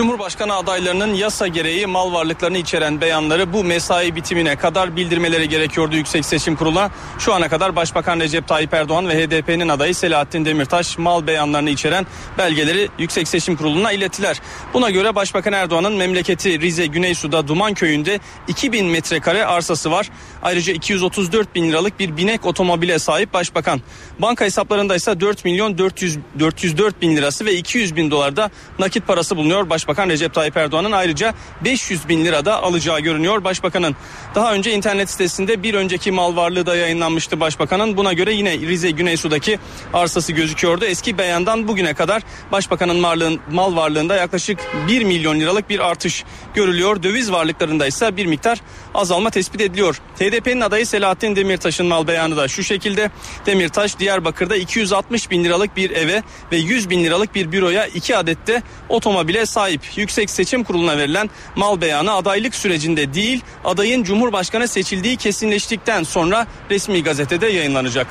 [0.00, 6.26] Cumhurbaşkanı adaylarının yasa gereği mal varlıklarını içeren beyanları bu mesai bitimine kadar bildirmeleri gerekiyordu Yüksek
[6.26, 6.90] Seçim Kurulu'na.
[7.18, 12.06] Şu ana kadar Başbakan Recep Tayyip Erdoğan ve HDP'nin adayı Selahattin Demirtaş mal beyanlarını içeren
[12.38, 14.40] belgeleri Yüksek Seçim Kurulu'na ilettiler.
[14.74, 20.10] Buna göre Başbakan Erdoğan'ın memleketi Rize Güneysu'da Duman Köyü'nde 2000 metrekare arsası var.
[20.42, 23.80] Ayrıca 234 bin liralık bir binek otomobile sahip Başbakan.
[24.18, 29.36] Banka hesaplarında ise 4 milyon 400, 404 bin lirası ve 200 bin dolarda nakit parası
[29.36, 29.70] bulunuyor.
[29.70, 33.96] Başbakan Recep Tayyip Erdoğan'ın ayrıca 500 bin lirada alacağı görünüyor Başbakan'ın.
[34.34, 37.96] Daha önce internet sitesinde bir önceki mal varlığı da yayınlanmıştı Başbakan'ın.
[37.96, 39.58] Buna göre yine Rize Güneysu'daki
[39.94, 40.84] arsası gözüküyordu.
[40.84, 42.22] Eski beyandan bugüne kadar
[42.52, 46.24] Başbakan'ın varlığın, mal varlığında yaklaşık 1 milyon liralık bir artış
[46.54, 47.02] görülüyor.
[47.02, 48.60] Döviz varlıklarında ise bir miktar
[48.94, 50.00] azalma tespit ediliyor.
[50.20, 53.10] HDP'nin adayı Selahattin Demirtaş'ın mal beyanı da şu şekilde.
[53.46, 56.22] Demirtaş Diyarbakır'da 260 bin liralık bir eve
[56.52, 59.79] ve 100 bin liralık bir büroya iki adette otomobile sahip.
[59.96, 67.02] Yüksek Seçim Kurulu'na verilen mal beyanı adaylık sürecinde değil adayın Cumhurbaşkanı seçildiği kesinleştikten sonra resmi
[67.02, 68.06] gazetede yayınlanacak.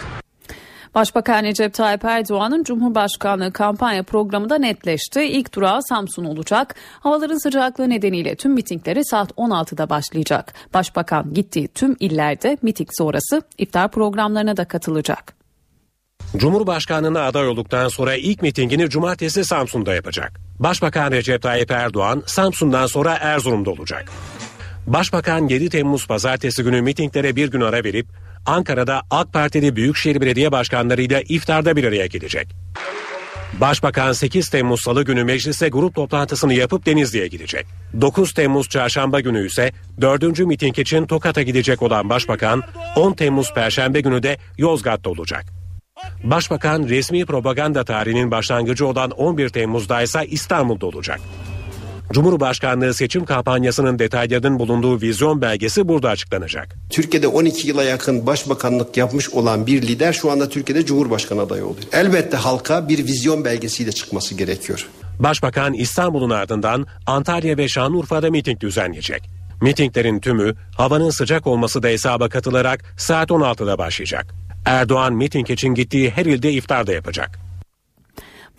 [0.95, 5.21] Başbakan Recep Tayyip Erdoğan'ın Cumhurbaşkanlığı kampanya programı da netleşti.
[5.23, 6.75] İlk durağı Samsun olacak.
[6.99, 10.53] Havaların sıcaklığı nedeniyle tüm mitingleri saat 16'da başlayacak.
[10.73, 15.38] Başbakan gittiği tüm illerde miting sonrası iftar programlarına da katılacak.
[16.37, 20.39] Cumhurbaşkanlığına aday olduktan sonra ilk mitingini cumartesi Samsun'da yapacak.
[20.59, 24.11] Başbakan Recep Tayyip Erdoğan Samsun'dan sonra Erzurum'da olacak.
[24.87, 28.07] Başbakan 7 Temmuz pazartesi günü mitinglere bir gün ara verip
[28.45, 32.47] Ankara'da AK Partili Büyükşehir Belediye Başkanlarıyla iftarda bir araya gelecek.
[33.53, 37.65] Başbakan 8 Temmuz Salı günü meclise grup toplantısını yapıp Denizli'ye gidecek.
[38.01, 40.39] 9 Temmuz Çarşamba günü ise 4.
[40.39, 42.63] miting için Tokat'a gidecek olan Başbakan
[42.95, 45.58] 10 Temmuz Perşembe günü de Yozgat'ta olacak.
[46.23, 51.19] Başbakan resmi propaganda tarihinin başlangıcı olan 11 Temmuz'da ise İstanbul'da olacak.
[52.13, 56.75] Cumhurbaşkanlığı seçim kampanyasının detaylarının bulunduğu vizyon belgesi burada açıklanacak.
[56.89, 61.83] Türkiye'de 12 yıla yakın başbakanlık yapmış olan bir lider şu anda Türkiye'de Cumhurbaşkanı adayı oluyor.
[61.91, 64.87] Elbette halka bir vizyon belgesiyle çıkması gerekiyor.
[65.19, 69.29] Başbakan İstanbul'un ardından Antalya ve Şanlıurfa'da miting düzenleyecek.
[69.61, 74.35] Mitinglerin tümü havanın sıcak olması da hesaba katılarak saat 16'da başlayacak.
[74.65, 77.49] Erdoğan miting için gittiği her ilde iftar da yapacak.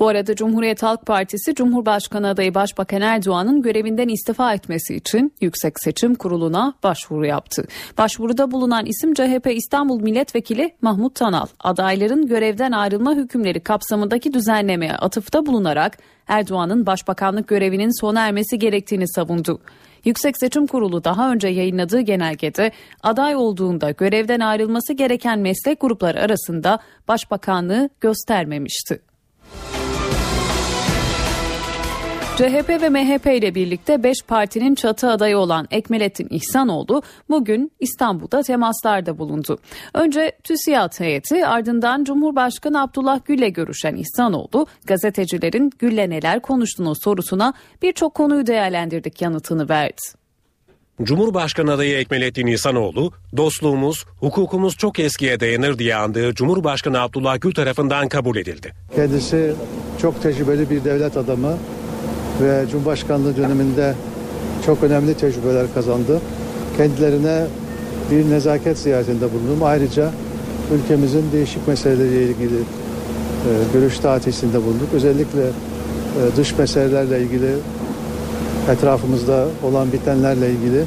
[0.00, 6.14] Bu arada Cumhuriyet Halk Partisi Cumhurbaşkanı adayı Başbakan Erdoğan'ın görevinden istifa etmesi için Yüksek Seçim
[6.14, 7.64] Kurulu'na başvuru yaptı.
[7.98, 11.46] Başvuruda bulunan isim CHP İstanbul Milletvekili Mahmut Tanal.
[11.60, 19.60] Adayların görevden ayrılma hükümleri kapsamındaki düzenlemeye atıfta bulunarak Erdoğan'ın başbakanlık görevinin sona ermesi gerektiğini savundu.
[20.04, 26.78] Yüksek Seçim Kurulu daha önce yayınladığı genelgede aday olduğunda görevden ayrılması gereken meslek grupları arasında
[27.08, 29.09] başbakanlığı göstermemişti.
[32.40, 39.18] CHP ve MHP ile birlikte 5 partinin çatı adayı olan Ekmelettin İhsanoğlu bugün İstanbul'da temaslarda
[39.18, 39.58] bulundu.
[39.94, 48.14] Önce TÜSİAD heyeti ardından Cumhurbaşkanı Abdullah Gül'le görüşen İhsanoğlu gazetecilerin Gül'le neler konuştuğunu sorusuna birçok
[48.14, 50.00] konuyu değerlendirdik yanıtını verdi.
[51.02, 58.08] Cumhurbaşkanı adayı Ekmelettin İhsanoğlu, dostluğumuz, hukukumuz çok eskiye dayanır diye andığı Cumhurbaşkanı Abdullah Gül tarafından
[58.08, 58.72] kabul edildi.
[58.94, 59.54] Kendisi
[60.02, 61.58] çok tecrübeli bir devlet adamı
[62.42, 63.94] ve Cumhurbaşkanlığı döneminde
[64.66, 66.20] çok önemli tecrübeler kazandı.
[66.76, 67.46] Kendilerine
[68.10, 69.62] bir nezaket ziyaretinde bulundum.
[69.62, 70.10] Ayrıca
[70.74, 74.88] ülkemizin değişik meseleleriyle ilgili e, görüş tatisinde bulunduk.
[74.94, 77.50] Özellikle e, dış meselelerle ilgili
[78.70, 80.84] etrafımızda olan bitenlerle ilgili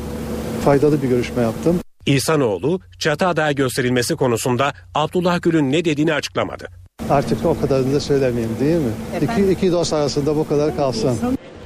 [0.66, 1.83] faydalı bir görüşme yaptım.
[2.06, 6.68] İhsanoğlu çatı aday gösterilmesi konusunda Abdullah Gül'ün ne dediğini açıklamadı.
[7.10, 8.92] Artık o kadarını da söylemeyeyim değil mi?
[9.22, 11.18] İki, iki dost arasında bu kadar kalsın.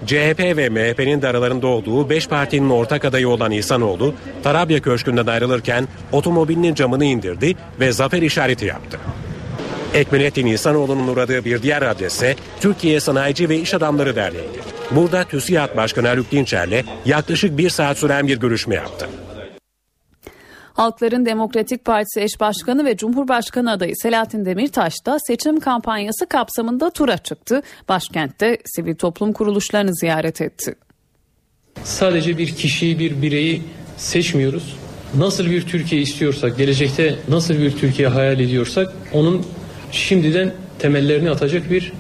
[0.06, 5.88] CHP ve MHP'nin de aralarında olduğu 5 partinin ortak adayı olan İhsanoğlu, Tarabya Köşkü'nden ayrılırken
[6.12, 9.00] otomobilinin camını indirdi ve zafer işareti yaptı.
[9.93, 14.60] Ekmelettin İhsanoğlu'nun uğradığı bir diğer adrese Türkiye Sanayici ve İş Adamları Derneği'ydi.
[14.91, 19.08] Burada TÜSİAD Başkanı Haluk Dinçer'le yaklaşık bir saat süren bir görüşme yaptı.
[20.78, 27.18] Halkların Demokratik Partisi eş başkanı ve Cumhurbaşkanı adayı Selahattin Demirtaş da seçim kampanyası kapsamında tura
[27.18, 27.62] çıktı.
[27.90, 30.76] Başkentte sivil toplum kuruluşlarını ziyaret etti.
[31.84, 33.62] Sadece bir kişiyi, bir bireyi
[33.98, 34.78] seçmiyoruz.
[35.16, 39.46] Nasıl bir Türkiye istiyorsak, gelecekte nasıl bir Türkiye hayal ediyorsak onun
[39.92, 41.94] şimdiden temellerini atacak bir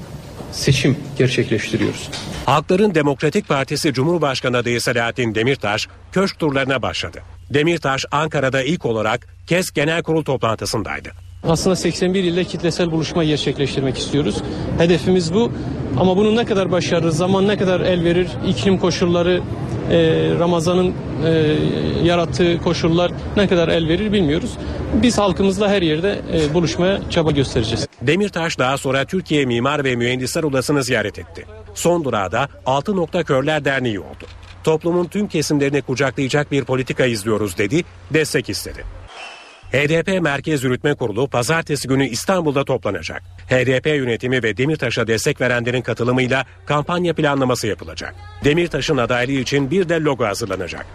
[0.51, 2.09] seçim gerçekleştiriyoruz.
[2.45, 7.21] Halkların Demokratik Partisi Cumhurbaşkanı adayı Selahattin Demirtaş köşk turlarına başladı.
[7.49, 11.26] Demirtaş Ankara'da ilk olarak KES Genel Kurul toplantısındaydı.
[11.43, 14.35] Aslında 81 ilde kitlesel buluşma gerçekleştirmek istiyoruz.
[14.77, 15.51] Hedefimiz bu.
[15.99, 19.41] Ama bunun ne kadar başarılı, zaman ne kadar el verir, iklim koşulları,
[19.91, 19.97] e,
[20.39, 20.93] Ramazan'ın
[21.25, 21.55] e,
[22.03, 24.51] yarattığı koşullar ne kadar el verir bilmiyoruz.
[24.93, 27.87] Biz halkımızla her yerde e, buluşmaya çaba göstereceğiz.
[28.01, 31.45] Demirtaş daha sonra Türkiye Mimar ve Mühendisler Odası'nı ziyaret etti.
[31.73, 34.25] Son durağı da Altı Nokta Körler Derneği oldu.
[34.63, 38.83] Toplumun tüm kesimlerini kucaklayacak bir politika izliyoruz dedi, destek istedi.
[39.71, 43.23] HDP Merkez Yürütme Kurulu pazartesi günü İstanbul'da toplanacak.
[43.49, 48.15] HDP yönetimi ve Demirtaş'a destek verenlerin katılımıyla kampanya planlaması yapılacak.
[48.43, 50.85] Demirtaş'ın adaylığı için bir de logo hazırlanacak.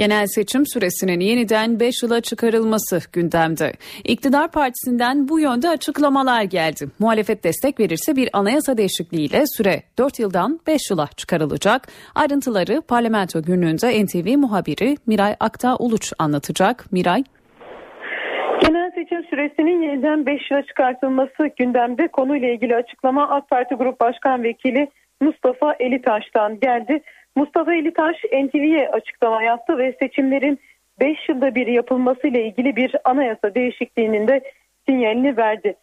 [0.00, 3.72] Genel seçim süresinin yeniden 5 yıla çıkarılması gündemde.
[4.04, 6.84] İktidar partisinden bu yönde açıklamalar geldi.
[6.98, 11.88] Muhalefet destek verirse bir anayasa değişikliğiyle süre 4 yıldan 5 yıla çıkarılacak.
[12.14, 16.92] Ayrıntıları parlamento günlüğünde NTV muhabiri Miray Aktağ Uluç anlatacak.
[16.92, 17.22] Miray.
[18.62, 24.42] Genel seçim süresinin yeniden 5 yıla çıkartılması gündemde konuyla ilgili açıklama AK Parti Grup Başkan
[24.42, 24.88] Vekili
[25.20, 27.02] Mustafa Elitaş'tan geldi.
[27.36, 30.58] Mustafa Elitaş NTV'ye açıklama yaptı ve seçimlerin
[31.00, 34.40] 5 yılda bir yapılması ile ilgili bir anayasa değişikliğinin de
[34.88, 35.74] sinyalini verdi.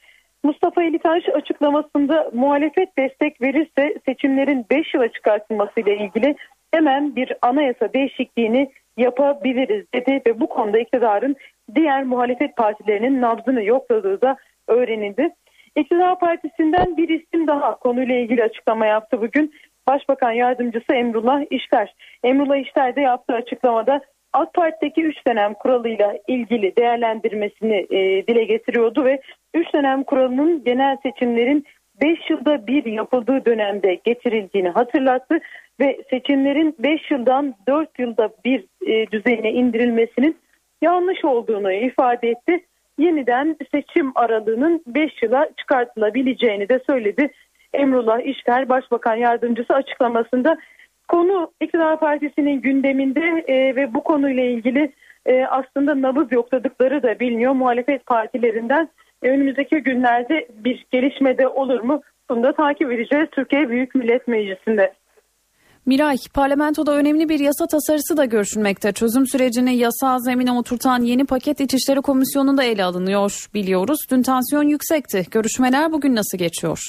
[0.43, 6.35] Mustafa Elitaş açıklamasında muhalefet destek verirse seçimlerin 5 yıla çıkartılması ile ilgili
[6.73, 11.35] hemen bir anayasa değişikliğini yapabiliriz dedi ve bu konuda iktidarın
[11.75, 15.29] diğer muhalefet partilerinin nabzını yokladığı da öğrenildi.
[15.75, 19.53] İktidar Partisi'nden bir isim daha konuyla ilgili açıklama yaptı bugün.
[19.87, 21.95] Başbakan Yardımcısı Emrullah İşler.
[22.23, 24.01] Emrullah İşler de yaptığı açıklamada
[24.33, 29.21] AK Parti'deki 3 dönem kuralıyla ilgili değerlendirmesini e, dile getiriyordu ve
[29.53, 31.65] 3 dönem kuralının genel seçimlerin
[32.01, 35.39] 5 yılda bir yapıldığı dönemde getirildiğini hatırlattı
[35.79, 40.37] ve seçimlerin 5 yıldan 4 yılda bir e, düzeyine indirilmesinin
[40.81, 42.65] yanlış olduğunu ifade etti.
[42.99, 47.29] Yeniden seçim aralığının 5 yıla çıkartılabileceğini de söyledi.
[47.73, 50.57] Emrullah İşler Başbakan Yardımcısı açıklamasında
[51.07, 54.91] konu İktidar Partisi'nin gündeminde e, ve bu konuyla ilgili
[55.25, 58.89] e, aslında nabız yokladıkları da biliniyor muhalefet partilerinden.
[59.23, 62.01] E, önümüzdeki günlerde bir gelişmede olur mu?
[62.29, 64.93] Bunu da takip edeceğiz Türkiye Büyük Millet Meclisi'nde.
[65.85, 68.91] Miray, parlamentoda önemli bir yasa tasarısı da görüşülmekte.
[68.91, 73.99] Çözüm sürecini yasal zemine oturtan yeni paket İçişleri Komisyonu'nda ele alınıyor biliyoruz.
[74.11, 75.25] Dün tansiyon yüksekti.
[75.31, 76.79] Görüşmeler bugün nasıl geçiyor?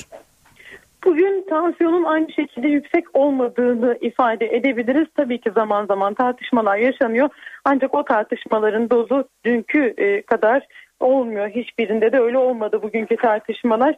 [1.04, 5.08] Bugün tansiyonun aynı şekilde yüksek olmadığını ifade edebiliriz.
[5.16, 7.28] Tabii ki zaman zaman tartışmalar yaşanıyor.
[7.64, 10.66] Ancak o tartışmaların dozu dünkü e, kadar
[11.00, 11.48] olmuyor.
[11.48, 13.96] Hiçbirinde de öyle olmadı bugünkü tartışmalar.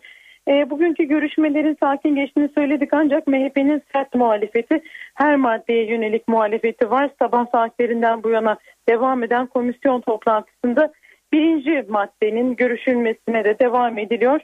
[0.48, 4.82] E, bugünkü görüşmelerin sakin geçtiğini söyledik ancak MHP'nin sert muhalefeti
[5.14, 7.10] her maddeye yönelik muhalefeti var.
[7.18, 8.56] Sabah saatlerinden bu yana
[8.88, 10.92] devam eden komisyon toplantısında
[11.32, 14.40] birinci maddenin görüşülmesine de devam ediliyor.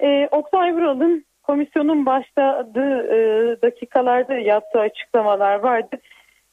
[0.00, 3.18] E, Oktay Vural'ın komisyonun başladığı e,
[3.62, 5.96] dakikalarda yaptığı açıklamalar vardı.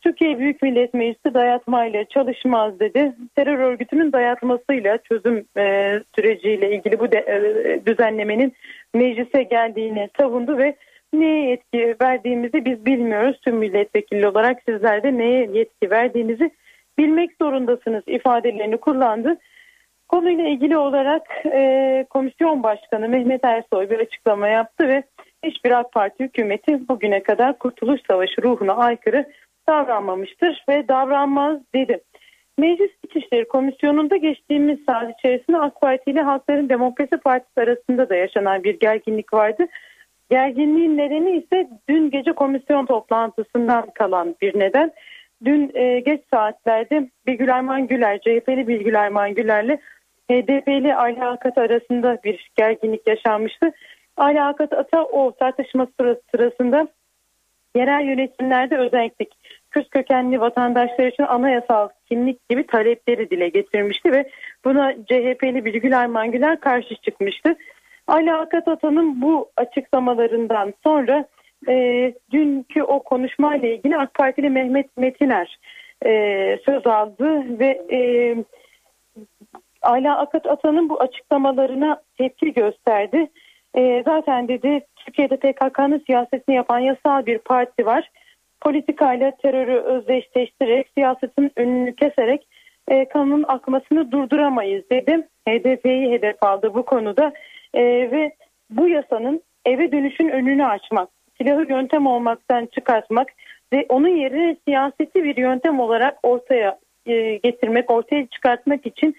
[0.02, 3.16] Türkiye Büyük Millet Meclisi dayatmayla çalışmaz dedi.
[3.36, 8.54] Terör örgütünün dayatmasıyla çözüm e, süreciyle ilgili bu de, e, düzenlemenin
[8.94, 10.76] meclise geldiğini savundu ve
[11.14, 13.40] neye yetki verdiğimizi biz bilmiyoruz.
[13.42, 16.52] Tüm milletvekili olarak sizler de neye yetki verdiğinizi
[16.98, 19.38] bilmek zorundasınız ifadelerini kullandı.
[20.16, 25.04] Konuyla ilgili olarak e, komisyon başkanı Mehmet Ersoy bir açıklama yaptı ve
[25.46, 29.26] hiçbir AK Parti hükümeti bugüne kadar Kurtuluş Savaşı ruhuna aykırı
[29.70, 32.00] davranmamıştır ve davranmaz dedi.
[32.58, 38.64] Meclis İçişleri Komisyonu'nda geçtiğimiz saat içerisinde AK Parti ile Halkların Demokrasi Partisi arasında da yaşanan
[38.64, 39.68] bir gerginlik vardı.
[40.30, 44.92] Gerginliğin nedeni ise dün gece komisyon toplantısından kalan bir neden.
[45.46, 49.80] Dün e, geç saatlerde Bilgül Erman Güler, CHP'li Bilgül Erman Güler'le
[50.32, 53.72] HDP'li Ayla Akat arasında bir gerginlik yaşanmıştı.
[54.18, 55.88] Ayla Akat Ata o tartışma
[56.32, 56.88] sırasında
[57.76, 59.26] yerel yönetimlerde özellikle
[59.72, 64.30] Kürt kökenli vatandaşlar için anayasal kimlik gibi talepleri dile getirmişti ve
[64.66, 67.56] buna CHP'li Bilgül Erman Güler karşı çıkmıştı.
[68.08, 71.26] Ayla Akat Ata'nın bu açıklamalarından sonra
[71.68, 75.58] e, dünkü o konuşmayla ilgili AK Partili Mehmet Metiner
[76.06, 76.12] e,
[76.66, 78.00] söz aldı ve e,
[79.86, 83.28] Ayla Akat Atan'ın bu açıklamalarına tepki gösterdi.
[83.76, 88.12] E, zaten dedi Türkiye'de PKK'nın siyasetini yapan yasal bir parti var.
[88.62, 92.48] Politikayla terörü özdeşleştirerek siyasetin önünü keserek
[92.92, 93.08] e,
[93.48, 95.28] akmasını durduramayız dedi.
[95.48, 97.34] HDP'yi hedef aldı bu konuda
[97.74, 98.32] e, ve
[98.70, 103.28] bu yasanın eve dönüşün önünü açmak, silahı yöntem olmaktan çıkartmak
[103.74, 109.16] ve onun yerine siyaseti bir yöntem olarak ortaya e, getirmek, ortaya çıkartmak için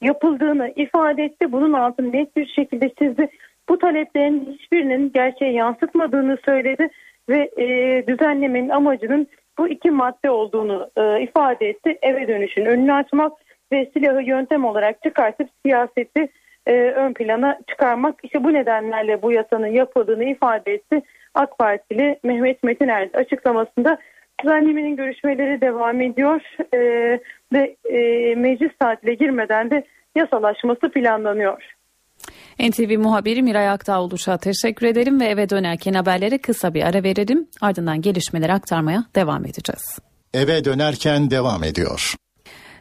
[0.00, 1.52] yapıldığını ifade etti.
[1.52, 3.28] Bunun altını net bir şekilde çizdi.
[3.68, 6.88] Bu taleplerin hiçbirinin gerçeğe yansıtmadığını söyledi
[7.28, 7.66] ve e,
[8.06, 9.26] düzenlemenin amacının
[9.58, 11.98] bu iki madde olduğunu e, ifade etti.
[12.02, 13.32] Eve dönüşün önünü açmak
[13.72, 16.28] ve silahı yöntem olarak çıkartıp siyaseti
[16.66, 18.14] e, ön plana çıkarmak.
[18.22, 21.02] İşte bu nedenlerle bu yasanın yapıldığını ifade etti.
[21.34, 23.98] AK Partili Mehmet Metiner açıklamasında
[24.42, 26.40] düzenlemenin görüşmeleri devam ediyor
[26.74, 26.78] e,
[27.52, 29.84] ve e, meclis tatile girmeden de
[30.14, 31.62] yasalaşması planlanıyor.
[32.60, 37.48] NTV muhabiri Miray Aktağoluş'a teşekkür ederim ve eve dönerken haberlere kısa bir ara verelim.
[37.60, 39.98] Ardından gelişmeleri aktarmaya devam edeceğiz.
[40.34, 42.14] Eve dönerken devam ediyor.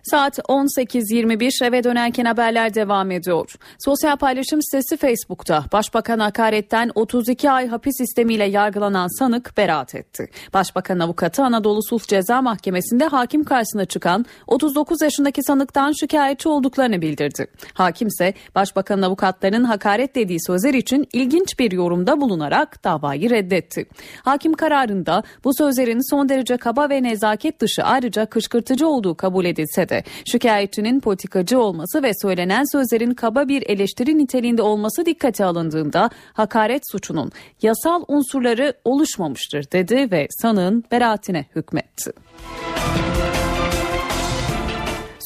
[0.10, 3.56] Saat 18.21 eve dönerken haberler devam ediyor.
[3.80, 10.30] Sosyal paylaşım sitesi Facebook'ta Başbakan hakaretten 32 ay hapis sistemiyle yargılanan sanık beraat etti.
[10.54, 17.48] Başbakan avukatı Anadolu Sulh Ceza Mahkemesi'nde hakim karşısına çıkan 39 yaşındaki sanıktan şikayetçi olduklarını bildirdi.
[17.74, 23.86] Hakim ise Başbakanın avukatlarının hakaret dediği sözler için ilginç bir yorumda bulunarak davayı reddetti.
[24.24, 29.90] Hakim kararında bu sözlerin son derece kaba ve nezaket dışı ayrıca kışkırtıcı olduğu kabul edilse
[29.90, 29.99] de
[30.32, 37.32] şikayetçinin politikacı olması ve söylenen sözlerin kaba bir eleştiri niteliğinde olması dikkate alındığında hakaret suçunun
[37.62, 42.12] yasal unsurları oluşmamıştır dedi ve sanığın beraatine hükmetti.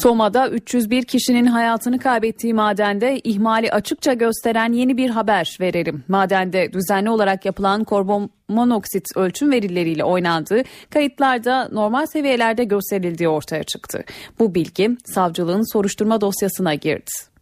[0.03, 6.03] Soma'da 301 kişinin hayatını kaybettiği madende ihmali açıkça gösteren yeni bir haber verelim.
[6.07, 14.03] Madende düzenli olarak yapılan karbon monoksit ölçüm verileriyle oynandığı kayıtlarda normal seviyelerde gösterildiği ortaya çıktı.
[14.39, 17.32] Bu bilgi savcılığın soruşturma dosyasına girdi.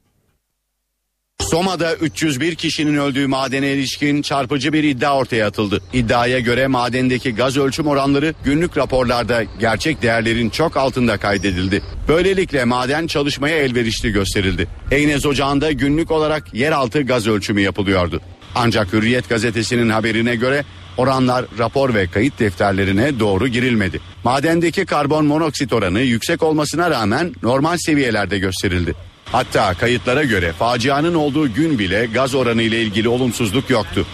[1.41, 5.81] Soma'da 301 kişinin öldüğü madene ilişkin çarpıcı bir iddia ortaya atıldı.
[5.93, 11.83] İddiaya göre madendeki gaz ölçüm oranları günlük raporlarda gerçek değerlerin çok altında kaydedildi.
[12.07, 14.67] Böylelikle maden çalışmaya elverişli gösterildi.
[14.91, 18.21] Eynez Ocağı'nda günlük olarak yeraltı gaz ölçümü yapılıyordu.
[18.55, 20.63] Ancak Hürriyet gazetesinin haberine göre
[20.97, 23.99] oranlar rapor ve kayıt defterlerine doğru girilmedi.
[24.23, 28.95] Madendeki karbon monoksit oranı yüksek olmasına rağmen normal seviyelerde gösterildi.
[29.32, 34.05] Hatta kayıtlara göre facianın olduğu gün bile gaz oranı ile ilgili olumsuzluk yoktu.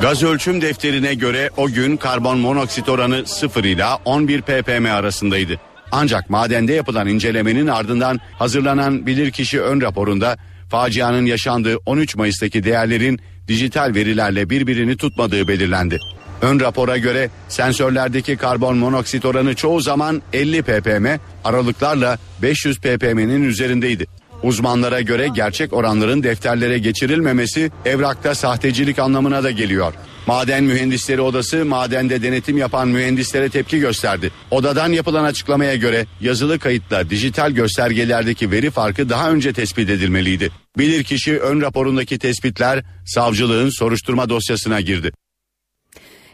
[0.00, 5.60] Gaz ölçüm defterine göre o gün karbon monoksit oranı 0 ile 11 ppm arasındaydı.
[5.92, 10.36] Ancak madende yapılan incelemenin ardından hazırlanan bilirkişi ön raporunda
[10.70, 15.98] facianın yaşandığı 13 Mayıs'taki değerlerin dijital verilerle birbirini tutmadığı belirlendi.
[16.42, 21.06] Ön rapora göre sensörlerdeki karbon monoksit oranı çoğu zaman 50 ppm
[21.44, 24.06] aralıklarla 500 ppm'nin üzerindeydi.
[24.42, 29.92] Uzmanlara göre gerçek oranların defterlere geçirilmemesi evrakta sahtecilik anlamına da geliyor.
[30.26, 34.30] Maden Mühendisleri Odası madende denetim yapan mühendislere tepki gösterdi.
[34.50, 40.50] Odadan yapılan açıklamaya göre yazılı kayıtla dijital göstergelerdeki veri farkı daha önce tespit edilmeliydi.
[40.78, 45.12] Bilirkişi ön raporundaki tespitler savcılığın soruşturma dosyasına girdi.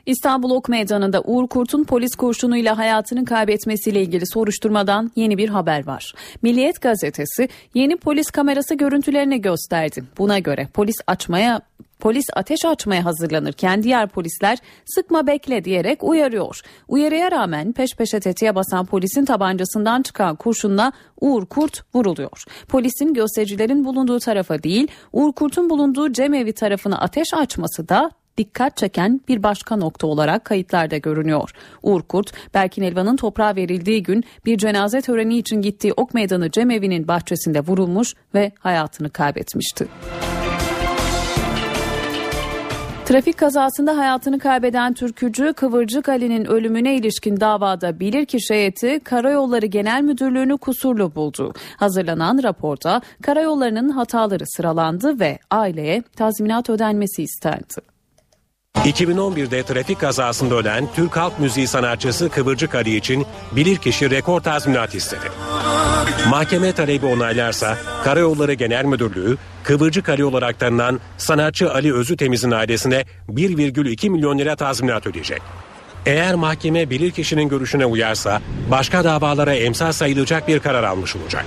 [0.07, 6.15] İstanbul Ok Meydanı'nda Uğur Kurt'un polis kurşunuyla hayatını kaybetmesiyle ilgili soruşturmadan yeni bir haber var.
[6.43, 10.05] Milliyet gazetesi yeni polis kamerası görüntülerini gösterdi.
[10.19, 11.61] Buna göre polis açmaya
[12.01, 16.61] Polis ateş açmaya hazırlanırken diğer polisler sıkma bekle diyerek uyarıyor.
[16.89, 22.45] Uyarıya rağmen peş peşe tetiğe basan polisin tabancasından çıkan kurşunla Uğur Kurt vuruluyor.
[22.69, 29.21] Polisin göstericilerin bulunduğu tarafa değil Uğur Kurt'un bulunduğu cemevi tarafına ateş açması da dikkat çeken
[29.29, 31.51] bir başka nokta olarak kayıtlarda görünüyor.
[31.83, 37.09] Uğur Kurt, Berkin Elvan'ın toprağa verildiği gün bir cenaze töreni için gittiği Ok Meydanı cemevi'nin
[37.09, 39.89] bahçesinde vurulmuş ve hayatını kaybetmişti.
[43.05, 50.59] Trafik kazasında hayatını kaybeden türkücü Kıvırcık Ali'nin ölümüne ilişkin davada bilirkişi heyeti Karayolları Genel Müdürlüğü'nü
[50.59, 51.55] kusurlu buldu.
[51.77, 57.94] Hazırlanan raporda karayollarının hataları sıralandı ve aileye tazminat ödenmesi istendi.
[58.85, 65.31] 2011'de trafik kazasında ölen Türk halk müziği sanatçısı Kıvırcık Ali için bilirkişi rekor tazminat istedi.
[66.29, 74.11] Mahkeme talebi onaylarsa Karayolları Genel Müdürlüğü Kıvırcık Ali olarak tanınan sanatçı Ali Özütemiz'in ailesine 1,2
[74.11, 75.43] milyon lira tazminat ödeyecek.
[76.07, 81.45] Eğer mahkeme bilirkişinin görüşüne uyarsa başka davalara emsal sayılacak bir karar almış olacak.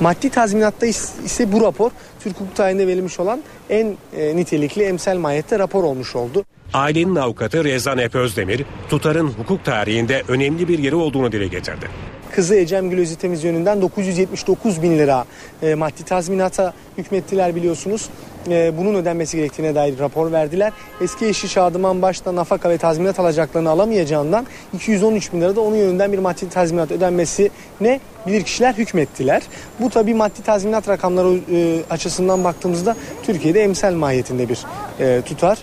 [0.00, 1.90] Maddi tazminatta ise bu rapor
[2.20, 6.44] Türk hukuk tarihinde verilmiş olan en e, nitelikli emsal mahiyette rapor olmuş oldu.
[6.74, 11.86] Ailenin avukatı Rezan Efe Özdemir, tutarın hukuk tarihinde önemli bir yeri olduğunu dile getirdi.
[12.32, 15.24] Kızı Ecem Gül Özitemiz yönünden 979 bin lira
[15.62, 18.08] e, maddi tazminata hükmettiler biliyorsunuz.
[18.48, 20.72] E, bunun ödenmesi gerektiğine dair rapor verdiler.
[21.00, 26.12] Eski eşi Şadıman başta nafaka ve tazminat alacaklarını alamayacağından 213 bin lira da onun yönünden
[26.12, 29.42] bir maddi tazminat ödenmesine bilirkişiler hükmettiler.
[29.80, 34.58] Bu tabi maddi tazminat rakamları e, açısından baktığımızda Türkiye'de emsal mahiyetinde bir
[35.00, 35.58] e, tutar.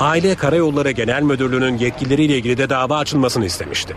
[0.00, 3.96] Aile Karayolları Genel Müdürlüğü'nün yetkilileriyle ilgili de dava açılmasını istemişti.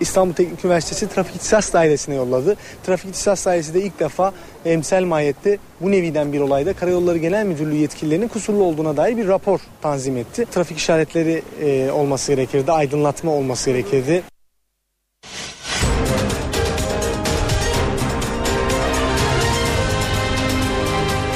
[0.00, 2.56] İstanbul Teknik Üniversitesi Trafik İhtisas Dairesi'ne yolladı.
[2.86, 4.32] Trafik İhtisas Dairesi de ilk defa
[4.64, 9.60] emsal mahiyette bu neviden bir olayda Karayolları Genel Müdürlüğü yetkililerinin kusurlu olduğuna dair bir rapor
[9.82, 10.46] tanzim etti.
[10.50, 14.22] Trafik işaretleri e, olması gerekirdi, aydınlatma olması gerekirdi.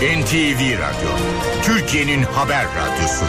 [0.00, 1.10] NTV Radyo,
[1.62, 3.24] Türkiye'nin haber radyosu.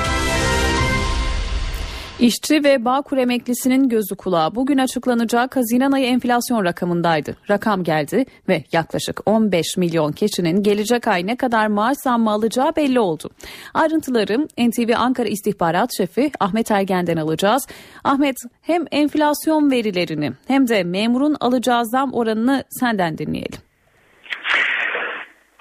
[2.19, 7.35] İşçi ve Bağkur emeklisinin gözü kulağı bugün açıklanacak Haziran ayı enflasyon rakamındaydı.
[7.49, 12.99] Rakam geldi ve yaklaşık 15 milyon kişinin gelecek ay ne kadar maaş zammı alacağı belli
[12.99, 13.29] oldu.
[13.73, 17.67] Ayrıntıları NTV Ankara İstihbarat Şefi Ahmet Ergen'den alacağız.
[18.03, 23.66] Ahmet hem enflasyon verilerini hem de memurun alacağı zam oranını senden dinleyelim.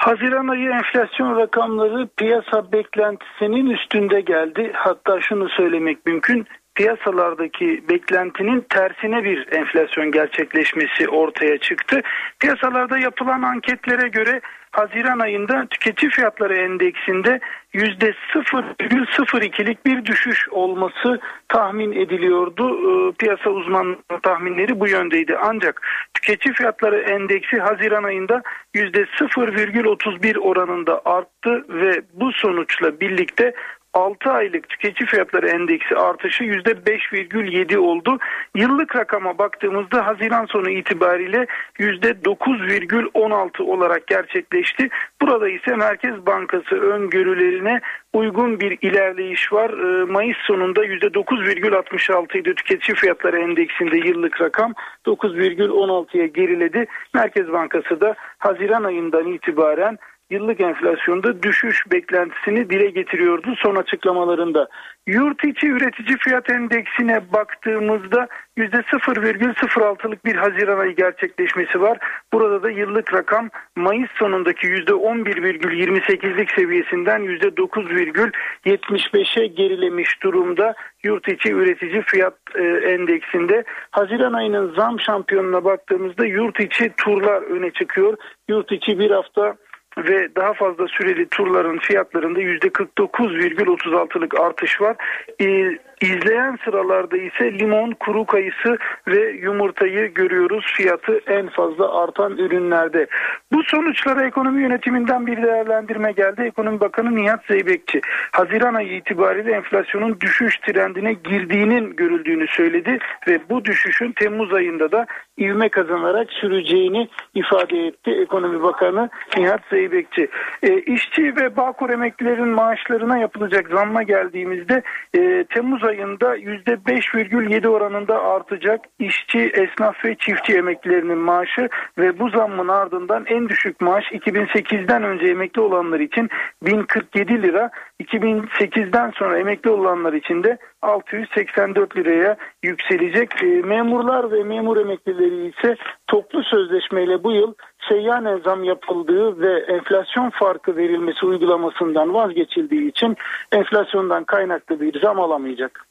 [0.06, 4.72] Haziran ayı enflasyon rakamları piyasa beklentisinin üstünde geldi.
[4.74, 6.46] Hatta şunu söylemek mümkün.
[6.74, 12.00] Piyasalardaki beklentinin tersine bir enflasyon gerçekleşmesi ortaya çıktı.
[12.40, 14.40] Piyasalarda yapılan anketlere göre
[14.76, 17.40] Haziran ayında tüketici fiyatları endeksinde
[17.74, 22.68] %0,02'lik bir düşüş olması tahmin ediliyordu.
[22.68, 25.36] Ee, piyasa uzmanları tahminleri bu yöndeydi.
[25.42, 25.82] Ancak
[26.14, 28.42] tüketici fiyatları endeksi Haziran ayında
[28.74, 33.54] %0,31 oranında arttı ve bu sonuçla birlikte
[33.96, 38.18] 6 aylık tüketici fiyatları endeksi artışı %5,7 oldu.
[38.54, 41.46] Yıllık rakama baktığımızda Haziran sonu itibariyle
[41.78, 44.88] %9,16 olarak gerçekleşti.
[45.20, 47.80] Burada ise Merkez Bankası öngörülerine
[48.12, 49.70] uygun bir ilerleyiş var.
[49.70, 54.74] Ee, Mayıs sonunda %9,66 idi tüketici fiyatları endeksinde yıllık rakam
[55.06, 56.86] 9,16'ya geriledi.
[57.14, 59.98] Merkez Bankası da Haziran ayından itibaren
[60.30, 64.68] yıllık enflasyonda düşüş beklentisini dile getiriyordu son açıklamalarında.
[65.06, 71.98] Yurt içi üretici fiyat endeksine baktığımızda %0,06'lık bir Haziran ayı gerçekleşmesi var.
[72.32, 80.74] Burada da yıllık rakam Mayıs sonundaki %11,28'lik seviyesinden %9,75'e gerilemiş durumda.
[81.04, 87.70] Yurt içi üretici fiyat e, endeksinde Haziran ayının zam şampiyonuna baktığımızda yurt içi turlar öne
[87.70, 88.16] çıkıyor.
[88.48, 89.56] Yurt içi bir hafta
[89.98, 94.96] ve daha fazla süreli turların fiyatlarında %49,36'lık artış var.
[95.40, 98.78] Ee, izleyen sıralarda ise limon, kuru kayısı
[99.08, 103.06] ve yumurtayı görüyoruz fiyatı en fazla artan ürünlerde.
[103.52, 106.42] Bu sonuçlara ekonomi yönetiminden bir değerlendirme geldi.
[106.42, 108.00] Ekonomi Bakanı Nihat Zeybekçi
[108.32, 115.06] Haziran ayı itibariyle enflasyonun düşüş trendine girdiğinin görüldüğünü söyledi ve bu düşüşün Temmuz ayında da
[115.38, 120.28] ivme kazanarak süreceğini ifade etti Ekonomi Bakanı Nihat Zeybekçi.
[120.62, 124.82] E, işçi ve Bağkur emeklilerin maaşlarına yapılacak zamma geldiğimizde
[125.14, 131.68] e, Temmuz ayında %5,7 oranında artacak işçi, esnaf ve çiftçi emeklilerinin maaşı
[131.98, 136.30] ve bu zammın ardından en düşük maaş 2008'den önce emekli olanlar için
[136.62, 137.70] 1047 lira,
[138.02, 143.42] 2008'den sonra emekli olanlar için de 684 liraya yükselecek.
[143.42, 147.54] E, memurlar ve memur emeklileri ise toplu sözleşmeyle bu yıl
[147.88, 153.16] seyyan zam yapıldığı ve enflasyon farkı verilmesi uygulamasından vazgeçildiği için
[153.52, 155.86] enflasyondan kaynaklı bir zam alamayacak.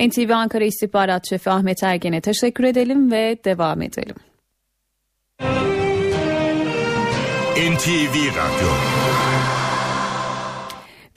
[0.00, 4.16] NTV Ankara İstihbarat Şefi Ahmet Ergen'e teşekkür edelim ve devam edelim.
[7.56, 8.70] NTV Radyo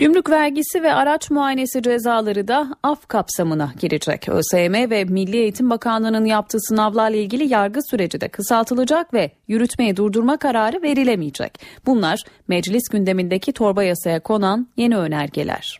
[0.03, 4.29] Gümrük vergisi ve araç muayenesi cezaları da af kapsamına girecek.
[4.29, 10.37] ÖSYM ve Milli Eğitim Bakanlığı'nın yaptığı sınavlarla ilgili yargı süreci de kısaltılacak ve yürütmeyi durdurma
[10.37, 11.59] kararı verilemeyecek.
[11.85, 15.79] Bunlar meclis gündemindeki torba yasaya konan yeni önergeler.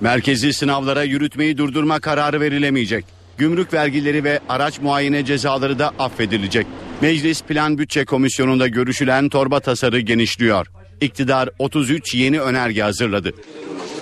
[0.00, 3.04] Merkezi sınavlara yürütmeyi durdurma kararı verilemeyecek.
[3.38, 6.66] Gümrük vergileri ve araç muayene cezaları da affedilecek.
[7.00, 10.75] Meclis Plan Bütçe Komisyonu'nda görüşülen torba tasarı genişliyor.
[11.00, 13.32] İktidar 33 yeni önerge hazırladı.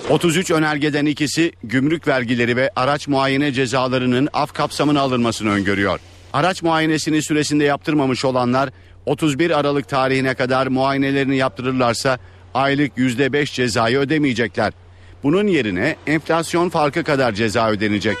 [0.09, 5.99] 33 önergeden ikisi gümrük vergileri ve araç muayene cezalarının af kapsamına alınmasını öngörüyor.
[6.33, 8.69] Araç muayenesini süresinde yaptırmamış olanlar
[9.05, 12.19] 31 Aralık tarihine kadar muayenelerini yaptırırlarsa
[12.53, 14.73] aylık %5 cezayı ödemeyecekler.
[15.23, 18.17] Bunun yerine enflasyon farkı kadar ceza ödenecek.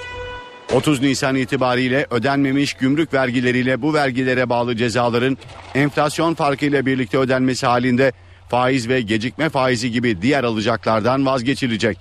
[0.73, 5.37] 30 Nisan itibariyle ödenmemiş gümrük vergileriyle bu vergilere bağlı cezaların
[5.75, 8.11] enflasyon farkıyla birlikte ödenmesi halinde
[8.49, 11.97] faiz ve gecikme faizi gibi diğer alacaklardan vazgeçilecek.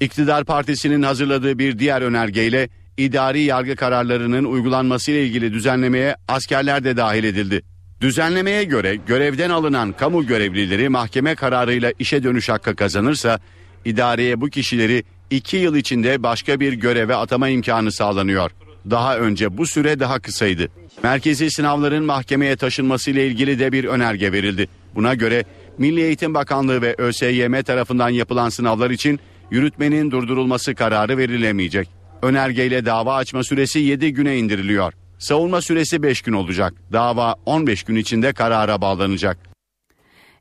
[0.00, 6.96] İktidar Partisi'nin hazırladığı bir diğer önergeyle idari yargı kararlarının uygulanması ile ilgili düzenlemeye askerler de
[6.96, 7.62] dahil edildi.
[8.00, 13.38] Düzenlemeye göre görevden alınan kamu görevlileri mahkeme kararıyla işe dönüş hakkı kazanırsa
[13.84, 18.50] idareye bu kişileri 2 yıl içinde başka bir göreve atama imkanı sağlanıyor.
[18.90, 20.68] Daha önce bu süre daha kısaydı.
[21.02, 24.68] Merkezi sınavların mahkemeye taşınması ile ilgili de bir önerge verildi.
[24.94, 25.44] Buna göre
[25.78, 29.20] Milli Eğitim Bakanlığı ve ÖSYM tarafından yapılan sınavlar için
[29.50, 31.88] yürütmenin durdurulması kararı verilemeyecek.
[32.22, 34.92] Önergeyle dava açma süresi 7 güne indiriliyor.
[35.18, 36.74] Savunma süresi 5 gün olacak.
[36.92, 39.55] Dava 15 gün içinde karara bağlanacak.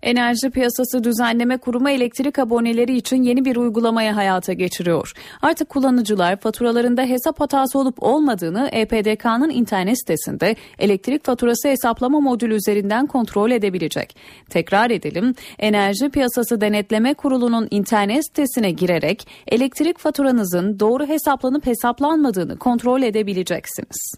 [0.05, 5.13] Enerji Piyasası Düzenleme Kurumu elektrik aboneleri için yeni bir uygulamaya hayata geçiriyor.
[5.41, 13.07] Artık kullanıcılar faturalarında hesap hatası olup olmadığını EPDK'nın internet sitesinde elektrik faturası hesaplama modülü üzerinden
[13.07, 14.15] kontrol edebilecek.
[14.49, 23.01] Tekrar edelim, Enerji Piyasası Denetleme Kurulu'nun internet sitesine girerek elektrik faturanızın doğru hesaplanıp hesaplanmadığını kontrol
[23.01, 24.15] edebileceksiniz.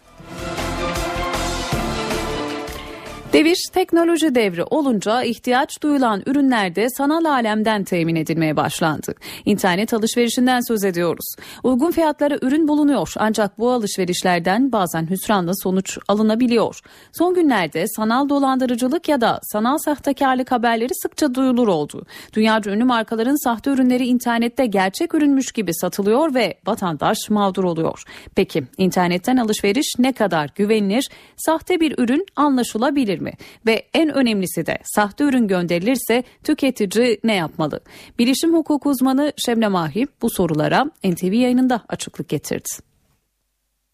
[3.32, 9.14] Devir teknoloji devri olunca ihtiyaç duyulan ürünler de sanal alemden temin edilmeye başlandı.
[9.44, 11.34] İnternet alışverişinden söz ediyoruz.
[11.62, 16.80] Uygun fiyatlara ürün bulunuyor ancak bu alışverişlerden bazen hüsranla sonuç alınabiliyor.
[17.12, 22.06] Son günlerde sanal dolandırıcılık ya da sanal sahtekarlık haberleri sıkça duyulur oldu.
[22.32, 28.02] Dünyaca ünlü markaların sahte ürünleri internette gerçek ürünmüş gibi satılıyor ve vatandaş mağdur oluyor.
[28.34, 31.08] Peki internetten alışveriş ne kadar güvenilir?
[31.36, 33.32] Sahte bir ürün anlaşılabilir mi?
[33.66, 37.80] Ve en önemlisi de sahte ürün gönderilirse tüketici ne yapmalı?
[38.18, 42.68] Bilişim hukuk uzmanı Şebnem Ahi bu sorulara NTV yayınında açıklık getirdi.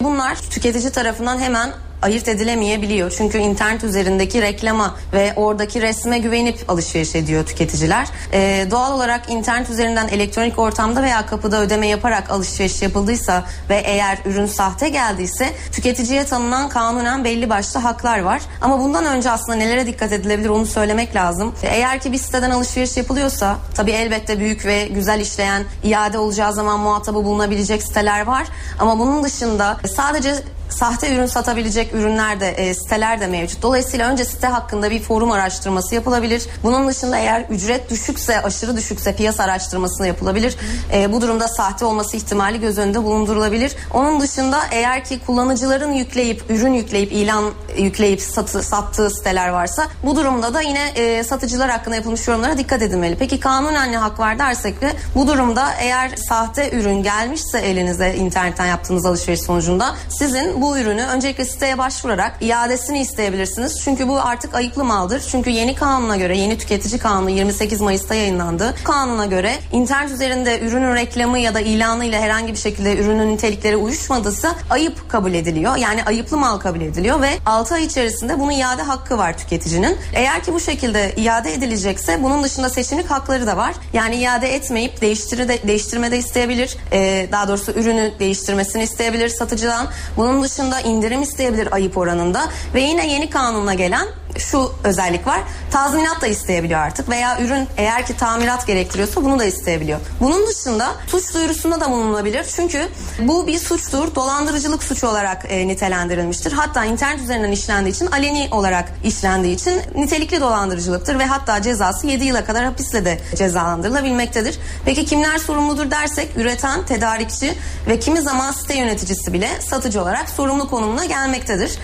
[0.00, 1.70] Bunlar tüketici tarafından hemen
[2.04, 3.14] ayırt edilemeyebiliyor.
[3.18, 8.08] Çünkü internet üzerindeki reklama ve oradaki resme güvenip alışveriş ediyor tüketiciler.
[8.32, 14.18] Ee, doğal olarak internet üzerinden elektronik ortamda veya kapıda ödeme yaparak alışveriş yapıldıysa ve eğer
[14.24, 18.42] ürün sahte geldiyse tüketiciye tanınan kanunen belli başlı haklar var.
[18.60, 21.54] Ama bundan önce aslında nelere dikkat edilebilir onu söylemek lazım.
[21.62, 26.80] Eğer ki bir siteden alışveriş yapılıyorsa tabii elbette büyük ve güzel işleyen iade olacağı zaman
[26.80, 28.46] muhatabı bulunabilecek siteler var.
[28.78, 30.34] Ama bunun dışında sadece
[30.68, 33.62] sahte ürün satabilecek ürünler de e, siteler de mevcut.
[33.62, 36.46] Dolayısıyla önce site hakkında bir forum araştırması yapılabilir.
[36.62, 40.56] Bunun dışında eğer ücret düşükse, aşırı düşükse piyasa araştırmasını yapılabilir.
[40.92, 43.76] E, bu durumda sahte olması ihtimali göz önünde bulundurulabilir.
[43.92, 47.44] Onun dışında eğer ki kullanıcıların yükleyip, ürün yükleyip, ilan
[47.78, 52.82] yükleyip satı, sattığı siteler varsa bu durumda da yine e, satıcılar hakkında yapılmış yorumlara dikkat
[52.82, 53.16] edilmeli.
[53.18, 58.66] Peki kanunen ne hak var dersek de bu durumda eğer sahte ürün gelmişse elinize internetten
[58.66, 63.80] yaptığınız alışveriş sonucunda sizin bu ürünü öncelikle siteye başvurarak iadesini isteyebilirsiniz.
[63.84, 65.20] Çünkü bu artık ayıplı maldır.
[65.30, 68.74] Çünkü yeni kanuna göre, yeni tüketici kanunu 28 Mayıs'ta yayınlandı.
[68.84, 73.76] Kanuna göre internet üzerinde ürünün reklamı ya da ilanı ile herhangi bir şekilde ürünün nitelikleri
[73.76, 75.76] uyuşmadıysa ayıp kabul ediliyor.
[75.76, 79.96] Yani ayıplı mal kabul ediliyor ve 6 ay içerisinde bunun iade hakkı var tüketicinin.
[80.14, 83.74] Eğer ki bu şekilde iade edilecekse bunun dışında seçimlik hakları da var.
[83.92, 86.76] Yani iade etmeyip değiştirme de isteyebilir.
[86.92, 89.88] Ee, daha doğrusu ürünü değiştirmesini isteyebilir satıcıdan.
[90.16, 94.06] Bunun dışında indirim isteyebilir ayıp oranında ve yine yeni kanuna gelen
[94.38, 95.40] şu özellik var.
[95.70, 100.00] Tazminat da isteyebiliyor artık veya ürün eğer ki tamirat gerektiriyorsa bunu da isteyebiliyor.
[100.20, 102.46] Bunun dışında suç duyurusunda da bulunabilir.
[102.56, 104.14] Çünkü bu bir suçtur.
[104.14, 106.52] Dolandırıcılık suçu olarak e, nitelendirilmiştir.
[106.52, 112.24] Hatta internet üzerinden işlendiği için aleni olarak işlendiği için nitelikli dolandırıcılıktır ve hatta cezası 7
[112.24, 114.58] yıla kadar hapisle de cezalandırılabilmektedir.
[114.84, 120.70] Peki kimler sorumludur dersek üreten, tedarikçi ve kimi zaman site yöneticisi bile satıcı olarak sorumlu
[120.70, 121.78] konumuna gelmektedir.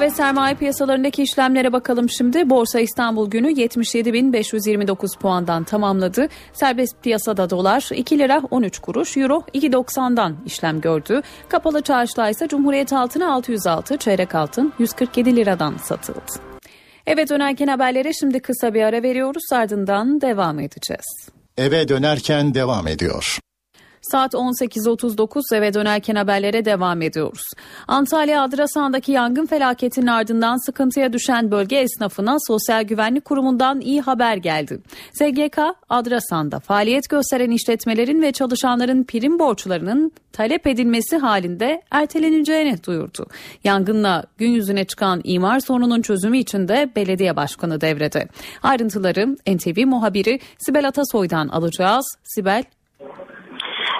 [0.00, 2.50] Ve sermaye piyasalarındaki işlemlere bakalım şimdi.
[2.50, 6.28] Borsa İstanbul günü 77.529 puandan tamamladı.
[6.52, 11.22] Serbest piyasada dolar 2 lira 13 kuruş, euro 2.90'dan işlem gördü.
[11.48, 16.20] Kapalı çarşıda ise Cumhuriyet altını 606, çeyrek altın 147 liradan satıldı.
[17.06, 21.28] Evet dönerken haberlere şimdi kısa bir ara veriyoruz ardından devam edeceğiz.
[21.56, 23.38] Eve dönerken devam ediyor.
[24.10, 27.42] Saat 18.39 eve dönerken haberlere devam ediyoruz.
[27.88, 34.80] Antalya Adrasan'daki yangın felaketinin ardından sıkıntıya düşen bölge esnafına Sosyal Güvenlik Kurumu'ndan iyi haber geldi.
[35.12, 43.26] SGK, Adrasan'da faaliyet gösteren işletmelerin ve çalışanların prim borçlarının talep edilmesi halinde erteleneceğini duyurdu.
[43.64, 48.28] Yangınla gün yüzüne çıkan imar sorununun çözümü için de belediye başkanı devrede.
[48.62, 52.06] Ayrıntıları NTV muhabiri Sibel Atasoy'dan alacağız.
[52.24, 52.64] Sibel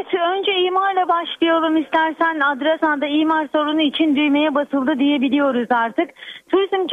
[0.00, 6.10] Evet önce imarla başlayalım istersen Adrasan'da imar sorunu için düğmeye basıldı diyebiliyoruz artık.
[6.48, 6.86] Turizm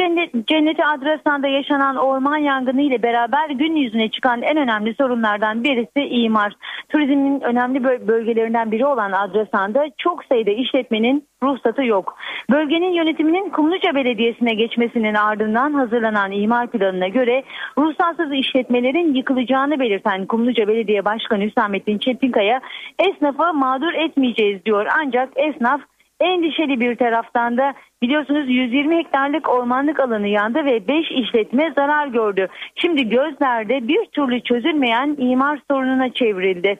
[0.47, 6.53] cenneti Adrasan'da yaşanan orman yangını ile beraber gün yüzüne çıkan en önemli sorunlardan birisi imar.
[6.89, 12.17] Turizmin önemli bölgelerinden biri olan Adrasan'da çok sayıda işletmenin ruhsatı yok.
[12.51, 17.43] Bölgenin yönetiminin Kumluca Belediyesi'ne geçmesinin ardından hazırlanan imar planına göre
[17.77, 22.61] ruhsatsız işletmelerin yıkılacağını belirten Kumluca Belediye Başkanı Hüsamettin Çetinkaya
[22.99, 24.87] esnafa mağdur etmeyeceğiz diyor.
[24.99, 25.81] Ancak esnaf
[26.19, 32.47] endişeli bir taraftan da biliyorsunuz 120 hektarlık ormanlık alanı yandı ve 5 işletme zarar gördü.
[32.75, 36.79] Şimdi gözlerde bir türlü çözülmeyen imar sorununa çevrildi.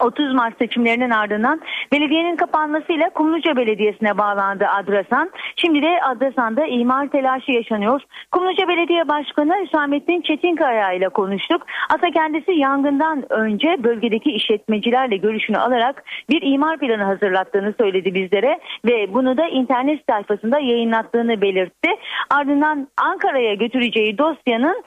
[0.00, 1.60] 30 Mart seçimlerinin ardından
[1.92, 5.30] belediyenin kapanmasıyla Kumluca Belediyesi'ne bağlandı Adrasan.
[5.56, 8.00] Şimdi de Adrasan'da imar telaşı yaşanıyor.
[8.32, 11.62] Kumluca Belediye Başkanı Hüsamettin Çetinkaya ile konuştuk.
[11.90, 19.14] Asa kendisi yangından önce bölgedeki işletmecilerle görüşünü alarak bir imar planı hazırlattığını söyledi bizlere ve
[19.14, 21.90] bunu da internet sayfasında yayınlattığını belirtti.
[22.30, 24.84] Ardından Ankara'ya götüreceği dosyanın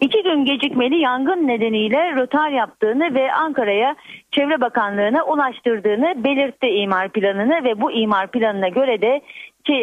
[0.00, 3.96] iki gün gecikmeli yangın nedeniyle rötar yaptığını ve Ankara'ya
[4.32, 9.20] Çevre Bakanlığı'na ulaştırdığını belirtti imar planını ve bu imar planına göre de
[9.68, 9.74] e,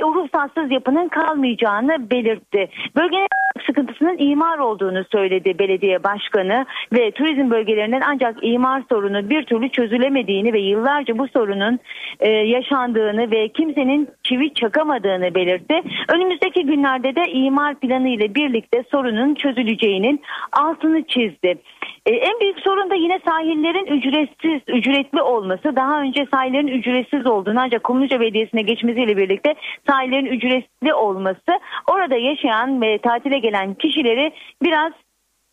[0.00, 2.68] ruhsatsız yapının kalmayacağını belirtti.
[2.96, 3.28] Bölgenin
[3.66, 10.52] sıkıntısının imar olduğunu söyledi belediye başkanı ve turizm bölgelerinin ancak imar sorunu bir türlü çözülemediğini
[10.52, 11.78] ve yıllarca bu sorunun
[12.20, 15.82] e, yaşandığını ve kimsenin çivi çakamadığını belirtti.
[16.08, 20.20] Önümüzdeki günlerde de imar planı ile birlikte sorunun çözüleceğinin
[20.52, 21.54] altını çizdi.
[22.06, 25.76] E, en büyük sorun da yine sahillerin ücretsiz, ücretli olması.
[25.76, 29.54] Daha önce sahillerin ücretsiz olduğunu ancak Kumluca Belediyesi'ne geçmesiyle birlikte
[29.88, 31.60] sahillerin ücretli olması
[31.92, 34.32] orada yaşayan ve tatile gelen kişileri
[34.62, 34.92] biraz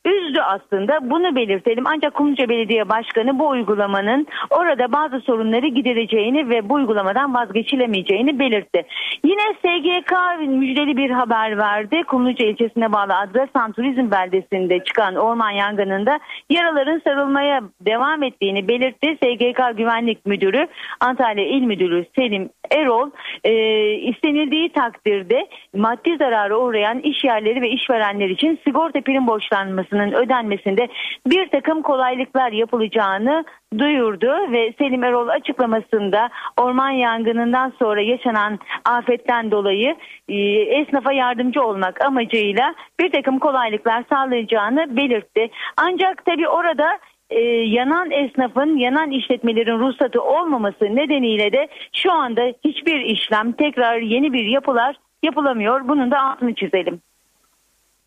[0.05, 6.69] üzdü aslında bunu belirtelim ancak Kumluca Belediye Başkanı bu uygulamanın orada bazı sorunları gidereceğini ve
[6.69, 8.83] bu uygulamadan vazgeçilemeyeceğini belirtti.
[9.23, 10.13] Yine SGK
[10.47, 12.03] müjdeli bir haber verdi.
[12.03, 19.17] Kumluca ilçesine bağlı Adrasan Turizm Beldesi'nde çıkan orman yangınında yaraların sarılmaya devam ettiğini belirtti.
[19.23, 20.67] SGK Güvenlik Müdürü
[20.99, 23.09] Antalya İl Müdürü Selim Erol
[23.43, 23.53] e,
[23.93, 30.87] istenildiği takdirde maddi zararı uğrayan iş yerleri ve işverenler için sigorta prim borçlanması parasının ödenmesinde
[31.27, 33.45] bir takım kolaylıklar yapılacağını
[33.77, 39.95] duyurdu ve Selim Erol açıklamasında orman yangınından sonra yaşanan afetten dolayı
[40.29, 40.35] e,
[40.81, 45.49] esnafa yardımcı olmak amacıyla bir takım kolaylıklar sağlayacağını belirtti.
[45.77, 52.99] Ancak tabi orada e, yanan esnafın, yanan işletmelerin ruhsatı olmaması nedeniyle de şu anda hiçbir
[52.99, 55.87] işlem tekrar yeni bir yapılar yapılamıyor.
[55.87, 57.01] Bunun da altını çizelim.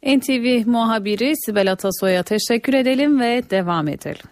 [0.05, 4.27] NTV muhabiri Sibel Atasoy'a teşekkür edelim ve devam edelim.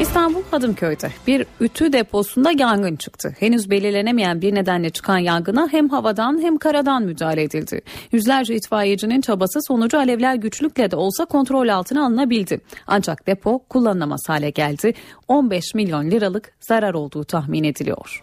[0.00, 3.34] İstanbul Hadımköy'de bir ütü deposunda yangın çıktı.
[3.38, 7.80] Henüz belirlenemeyen bir nedenle çıkan yangına hem havadan hem karadan müdahale edildi.
[8.12, 12.60] Yüzlerce itfaiyecinin çabası sonucu alevler güçlükle de olsa kontrol altına alınabildi.
[12.86, 14.94] Ancak depo kullanılamaz hale geldi.
[15.28, 18.22] 15 milyon liralık zarar olduğu tahmin ediliyor.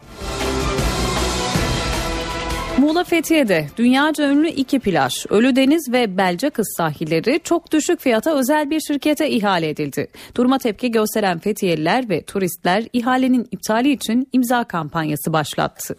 [2.86, 8.80] Muğla Fethiye'de dünyaca ünlü iki plaj, Ölüdeniz ve Belcakız sahilleri çok düşük fiyata özel bir
[8.80, 10.08] şirkete ihale edildi.
[10.36, 15.96] Duruma tepki gösteren Fethiyeliler ve turistler ihalenin iptali için imza kampanyası başlattı.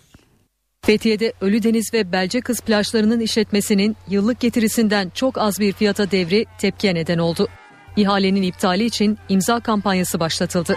[0.84, 7.18] Fethiye'de Ölüdeniz ve Belcakız plajlarının işletmesinin yıllık getirisinden çok az bir fiyata devri tepkiye neden
[7.18, 7.48] oldu.
[7.96, 10.76] İhalenin iptali için imza kampanyası başlatıldı.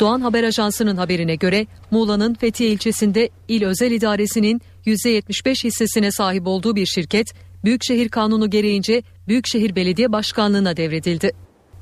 [0.00, 6.76] Doğan Haber Ajansı'nın haberine göre Muğla'nın Fethiye ilçesinde il özel idaresinin %75 hissesine sahip olduğu
[6.76, 7.34] bir şirket
[7.64, 11.32] Büyükşehir Kanunu gereğince Büyükşehir Belediye Başkanlığı'na devredildi.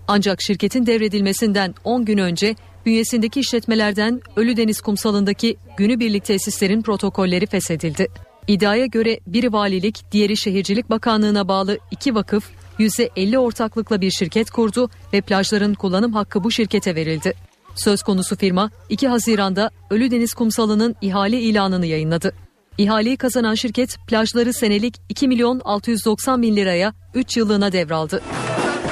[0.08, 2.56] Ancak şirketin devredilmesinden 10 gün önce
[2.86, 8.06] bünyesindeki işletmelerden Ölüdeniz kumsalındaki günübirlik tesislerin protokolleri feshedildi.
[8.48, 14.90] İddiaya göre biri valilik, diğeri şehircilik bakanlığına bağlı iki vakıf %50 ortaklıkla bir şirket kurdu
[15.12, 17.51] ve plajların kullanım hakkı bu şirkete verildi.
[17.74, 22.32] Söz konusu firma 2 Haziran'da Ölüdeniz Kumsalı'nın ihale ilanını yayınladı.
[22.78, 28.22] İhaleyi kazanan şirket plajları senelik 2 milyon 690 bin liraya 3 yıllığına devraldı.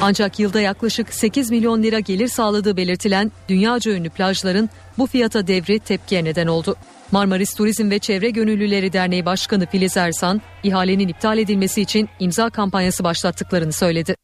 [0.02, 5.78] Ancak yılda yaklaşık 8 milyon lira gelir sağladığı belirtilen dünyaca ünlü plajların bu fiyata devri
[5.78, 6.76] tepkiye neden oldu.
[7.12, 13.04] Marmaris Turizm ve Çevre Gönüllüleri Derneği Başkanı Filiz Ersan, ihalenin iptal edilmesi için imza kampanyası
[13.04, 14.16] başlattıklarını söyledi.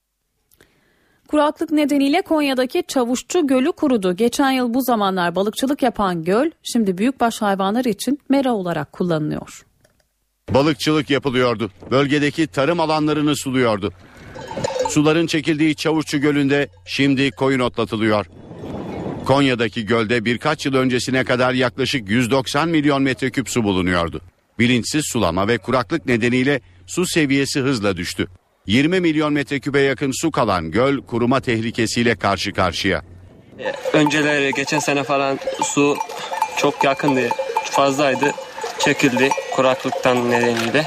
[1.29, 4.17] Kuraklık nedeniyle Konya'daki Çavuşçu Gölü kurudu.
[4.17, 9.67] Geçen yıl bu zamanlar balıkçılık yapan göl şimdi büyükbaş hayvanlar için mera olarak kullanılıyor.
[10.51, 11.71] Balıkçılık yapılıyordu.
[11.91, 13.93] Bölgedeki tarım alanlarını suluyordu.
[14.89, 18.27] Suların çekildiği Çavuşçu Gölü'nde şimdi koyun otlatılıyor.
[19.25, 24.21] Konya'daki gölde birkaç yıl öncesine kadar yaklaşık 190 milyon metreküp su bulunuyordu.
[24.59, 28.29] Bilinçsiz sulama ve kuraklık nedeniyle su seviyesi hızla düştü.
[28.67, 33.03] 20 milyon metreküpe yakın su kalan göl kuruma tehlikesiyle karşı karşıya.
[33.93, 35.97] Önceleri geçen sene falan su
[36.59, 37.29] çok yakındı,
[37.65, 38.33] fazlaydı,
[38.79, 40.85] çekildi kuraklıktan nedeniyle.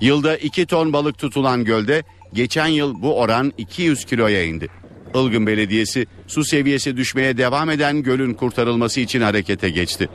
[0.00, 2.02] Yılda 2 ton balık tutulan gölde
[2.32, 4.68] geçen yıl bu oran 200 kiloya indi.
[5.14, 10.08] Ilgın Belediyesi su seviyesi düşmeye devam eden gölün kurtarılması için harekete geçti.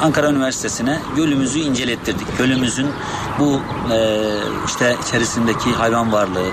[0.00, 2.38] Ankara Üniversitesi'ne gölümüzü incelettirdik.
[2.38, 2.86] Gölümüzün
[3.38, 3.60] bu
[3.92, 4.28] e,
[4.66, 6.48] işte içerisindeki hayvan varlığı,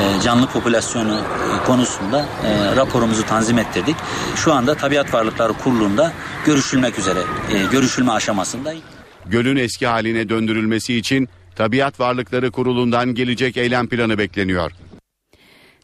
[0.00, 3.96] e, canlı popülasyonu e, konusunda e, raporumuzu tanzim ettirdik.
[4.36, 6.12] Şu anda Tabiat Varlıkları Kurulu'nda
[6.46, 7.18] görüşülmek üzere,
[7.52, 8.74] e, görüşülme aşamasında.
[9.26, 14.72] Gölün eski haline döndürülmesi için Tabiat Varlıkları Kurulu'ndan gelecek eylem planı bekleniyor.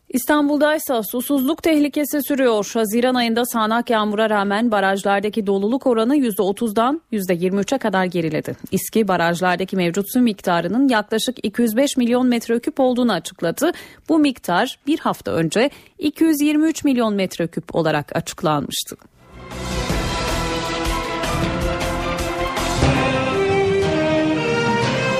[0.09, 2.71] İstanbul'da ise susuzluk tehlikesi sürüyor.
[2.75, 8.57] Haziran ayında sağanak yağmura rağmen barajlardaki doluluk oranı %30'dan %23'e kadar geriledi.
[8.71, 13.73] İSKİ barajlardaki mevcut su miktarının yaklaşık 205 milyon metreküp olduğunu açıkladı.
[14.09, 18.97] Bu miktar bir hafta önce 223 milyon metreküp olarak açıklanmıştı.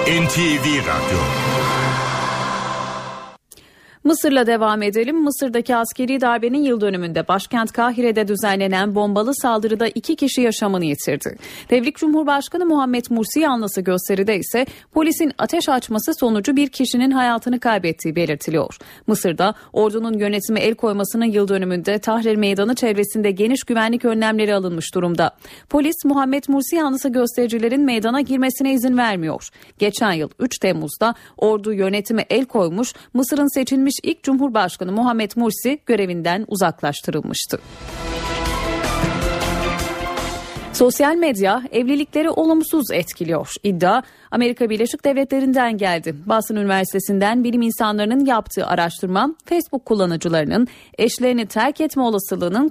[0.09, 1.48] NTV Radyo
[4.09, 5.23] Mısır'la devam edelim.
[5.23, 11.37] Mısır'daki askeri darbenin yıl dönümünde başkent Kahire'de düzenlenen bombalı saldırıda iki kişi yaşamını yitirdi.
[11.71, 18.17] Devlet Cumhurbaşkanı Muhammed Mursi yanlısı gösteride ise polisin ateş açması sonucu bir kişinin hayatını kaybettiği
[18.17, 18.79] belirtiliyor.
[19.07, 25.31] Mısır'da ordunun yönetimi el koymasının yıl dönümünde Tahrir Meydanı çevresinde geniş güvenlik önlemleri alınmış durumda.
[25.71, 29.49] Polis Muhammed Mursi yanlısı göstericilerin meydana girmesine izin vermiyor.
[29.79, 36.45] Geçen yıl 3 Temmuz'da ordu yönetimi el koymuş Mısır'ın seçilmiş ilk Cumhurbaşkanı Muhammed Mursi görevinden
[36.49, 37.59] uzaklaştırılmıştı.
[40.79, 43.55] Sosyal medya evlilikleri olumsuz etkiliyor.
[43.63, 46.15] İddia Amerika Birleşik Devletleri'nden geldi.
[46.27, 50.69] Boston Üniversitesi'nden bilim insanlarının yaptığı araştırma Facebook kullanıcılarının
[50.99, 52.69] eşlerini terk etme olasılığının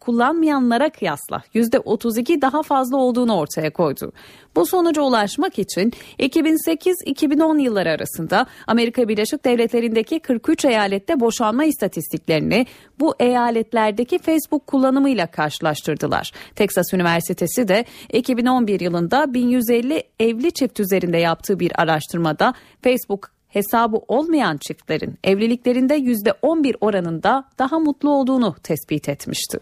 [0.00, 4.12] kullanmayanlara kıyasla %32 daha fazla olduğunu ortaya koydu.
[4.56, 12.66] Bu sonuca ulaşmak için 2008-2010 yılları arasında Amerika Birleşik Devletleri'ndeki 43 eyalette boşanma istatistiklerini
[13.00, 16.32] bu eyaletlerdeki Facebook kullanımıyla karşılaştırdılar.
[16.56, 17.07] Texas Üniversitesi
[17.68, 25.98] de 2011 yılında 1150 evli çift üzerinde yaptığı bir araştırmada Facebook hesabı olmayan çiftlerin evliliklerinde
[25.98, 29.58] %11 oranında daha mutlu olduğunu tespit etmişti.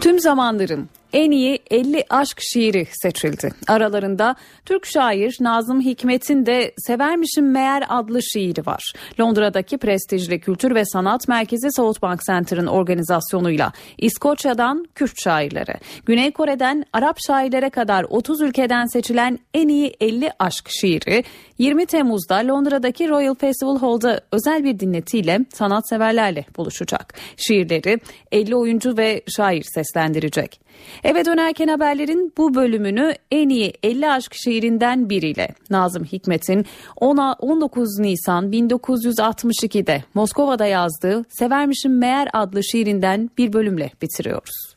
[0.00, 3.50] Tüm zamanların en iyi 50 aşk şiiri seçildi.
[3.68, 8.92] Aralarında Türk şair Nazım Hikmet'in de Severmişim Meğer adlı şiiri var.
[9.20, 15.74] Londra'daki prestijli Kültür ve Sanat Merkezi Southbank Center'ın organizasyonuyla İskoçya'dan Kürt şairlere,
[16.06, 21.24] Güney Kore'den Arap şairlere kadar 30 ülkeden seçilen en iyi 50 aşk şiiri
[21.58, 27.14] 20 Temmuz'da Londra'daki Royal Festival Hall'da özel bir dinletiyle sanatseverlerle buluşacak.
[27.36, 27.98] Şiirleri
[28.32, 30.69] 50 oyuncu ve şair seslendirecek.
[31.04, 36.66] Eve dönerken haberlerin bu bölümünü en iyi 50 aşk şiirinden biriyle Nazım Hikmet'in
[36.96, 44.70] 19 Nisan 1962'de Moskova'da yazdığı Severmişim Meğer adlı şiirinden bir bölümle bitiriyoruz.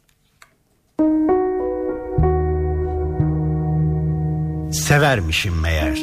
[4.74, 6.00] Severmişim meğer.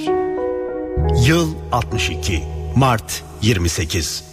[1.26, 2.42] Yıl 62,
[2.76, 4.24] Mart 28.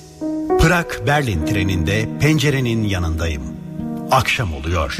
[0.59, 3.43] Prag Berlin treninde pencerenin yanındayım.
[4.11, 4.97] Akşam oluyor.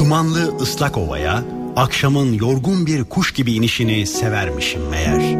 [0.00, 1.44] Dumanlı ıslak ovaya
[1.76, 5.36] akşamın yorgun bir kuş gibi inişini severmişim meğer.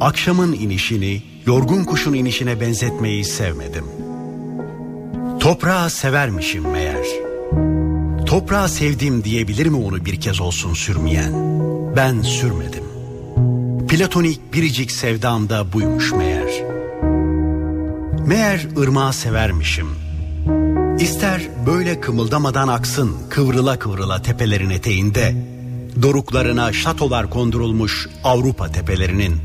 [0.00, 3.84] akşamın inişini yorgun kuşun inişine benzetmeyi sevmedim.
[5.40, 7.06] Toprağı severmişim meğer.
[8.26, 11.32] Toprağı sevdim diyebilir mi onu bir kez olsun sürmeyen?
[11.96, 12.84] Ben sürmedim.
[13.88, 16.62] Platonik biricik sevdamda buymuş meğer.
[18.26, 20.03] Meğer ırmağı severmişim.
[21.04, 25.34] İster böyle kımıldamadan aksın kıvrıla kıvrıla tepelerin eteğinde,
[26.02, 29.40] doruklarına şatolar kondurulmuş Avrupa tepelerinin,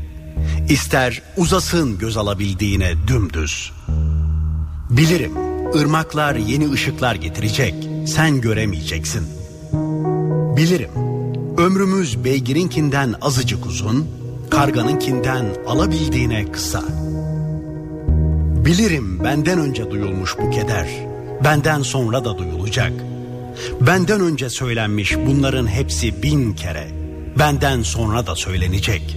[0.68, 3.72] ister uzasın göz alabildiğine dümdüz.
[4.90, 5.32] Bilirim
[5.74, 7.74] ırmaklar yeni ışıklar getirecek,
[8.06, 9.26] sen göremeyeceksin.
[10.56, 10.90] Bilirim
[11.58, 14.08] ömrümüz beygirinkinden azıcık uzun,
[14.50, 16.82] karganınkinden alabildiğine kısa.
[18.64, 21.09] Bilirim benden önce duyulmuş bu keder,
[21.44, 22.92] benden sonra da duyulacak.
[23.80, 26.88] Benden önce söylenmiş bunların hepsi bin kere,
[27.38, 29.16] benden sonra da söylenecek.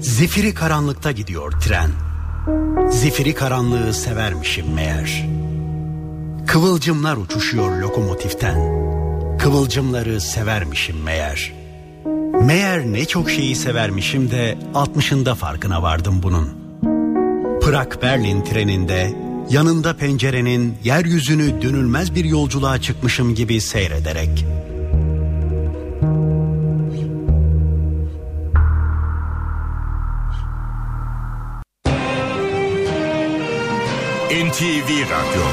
[0.00, 1.90] Zifiri karanlıkta gidiyor tren.
[2.90, 5.28] Zifiri karanlığı severmişim meğer.
[6.46, 8.84] Kıvılcımlar uçuşuyor lokomotiften.
[9.38, 11.52] Kıvılcımları severmişim meğer.
[12.40, 16.48] Meğer ne çok şeyi severmişim de altmışında farkına vardım bunun.
[17.60, 19.14] Prag Berlin treninde
[19.50, 24.46] yanında pencerenin yeryüzünü dönülmez bir yolculuğa çıkmışım gibi seyrederek.
[34.34, 35.44] NTV Radyo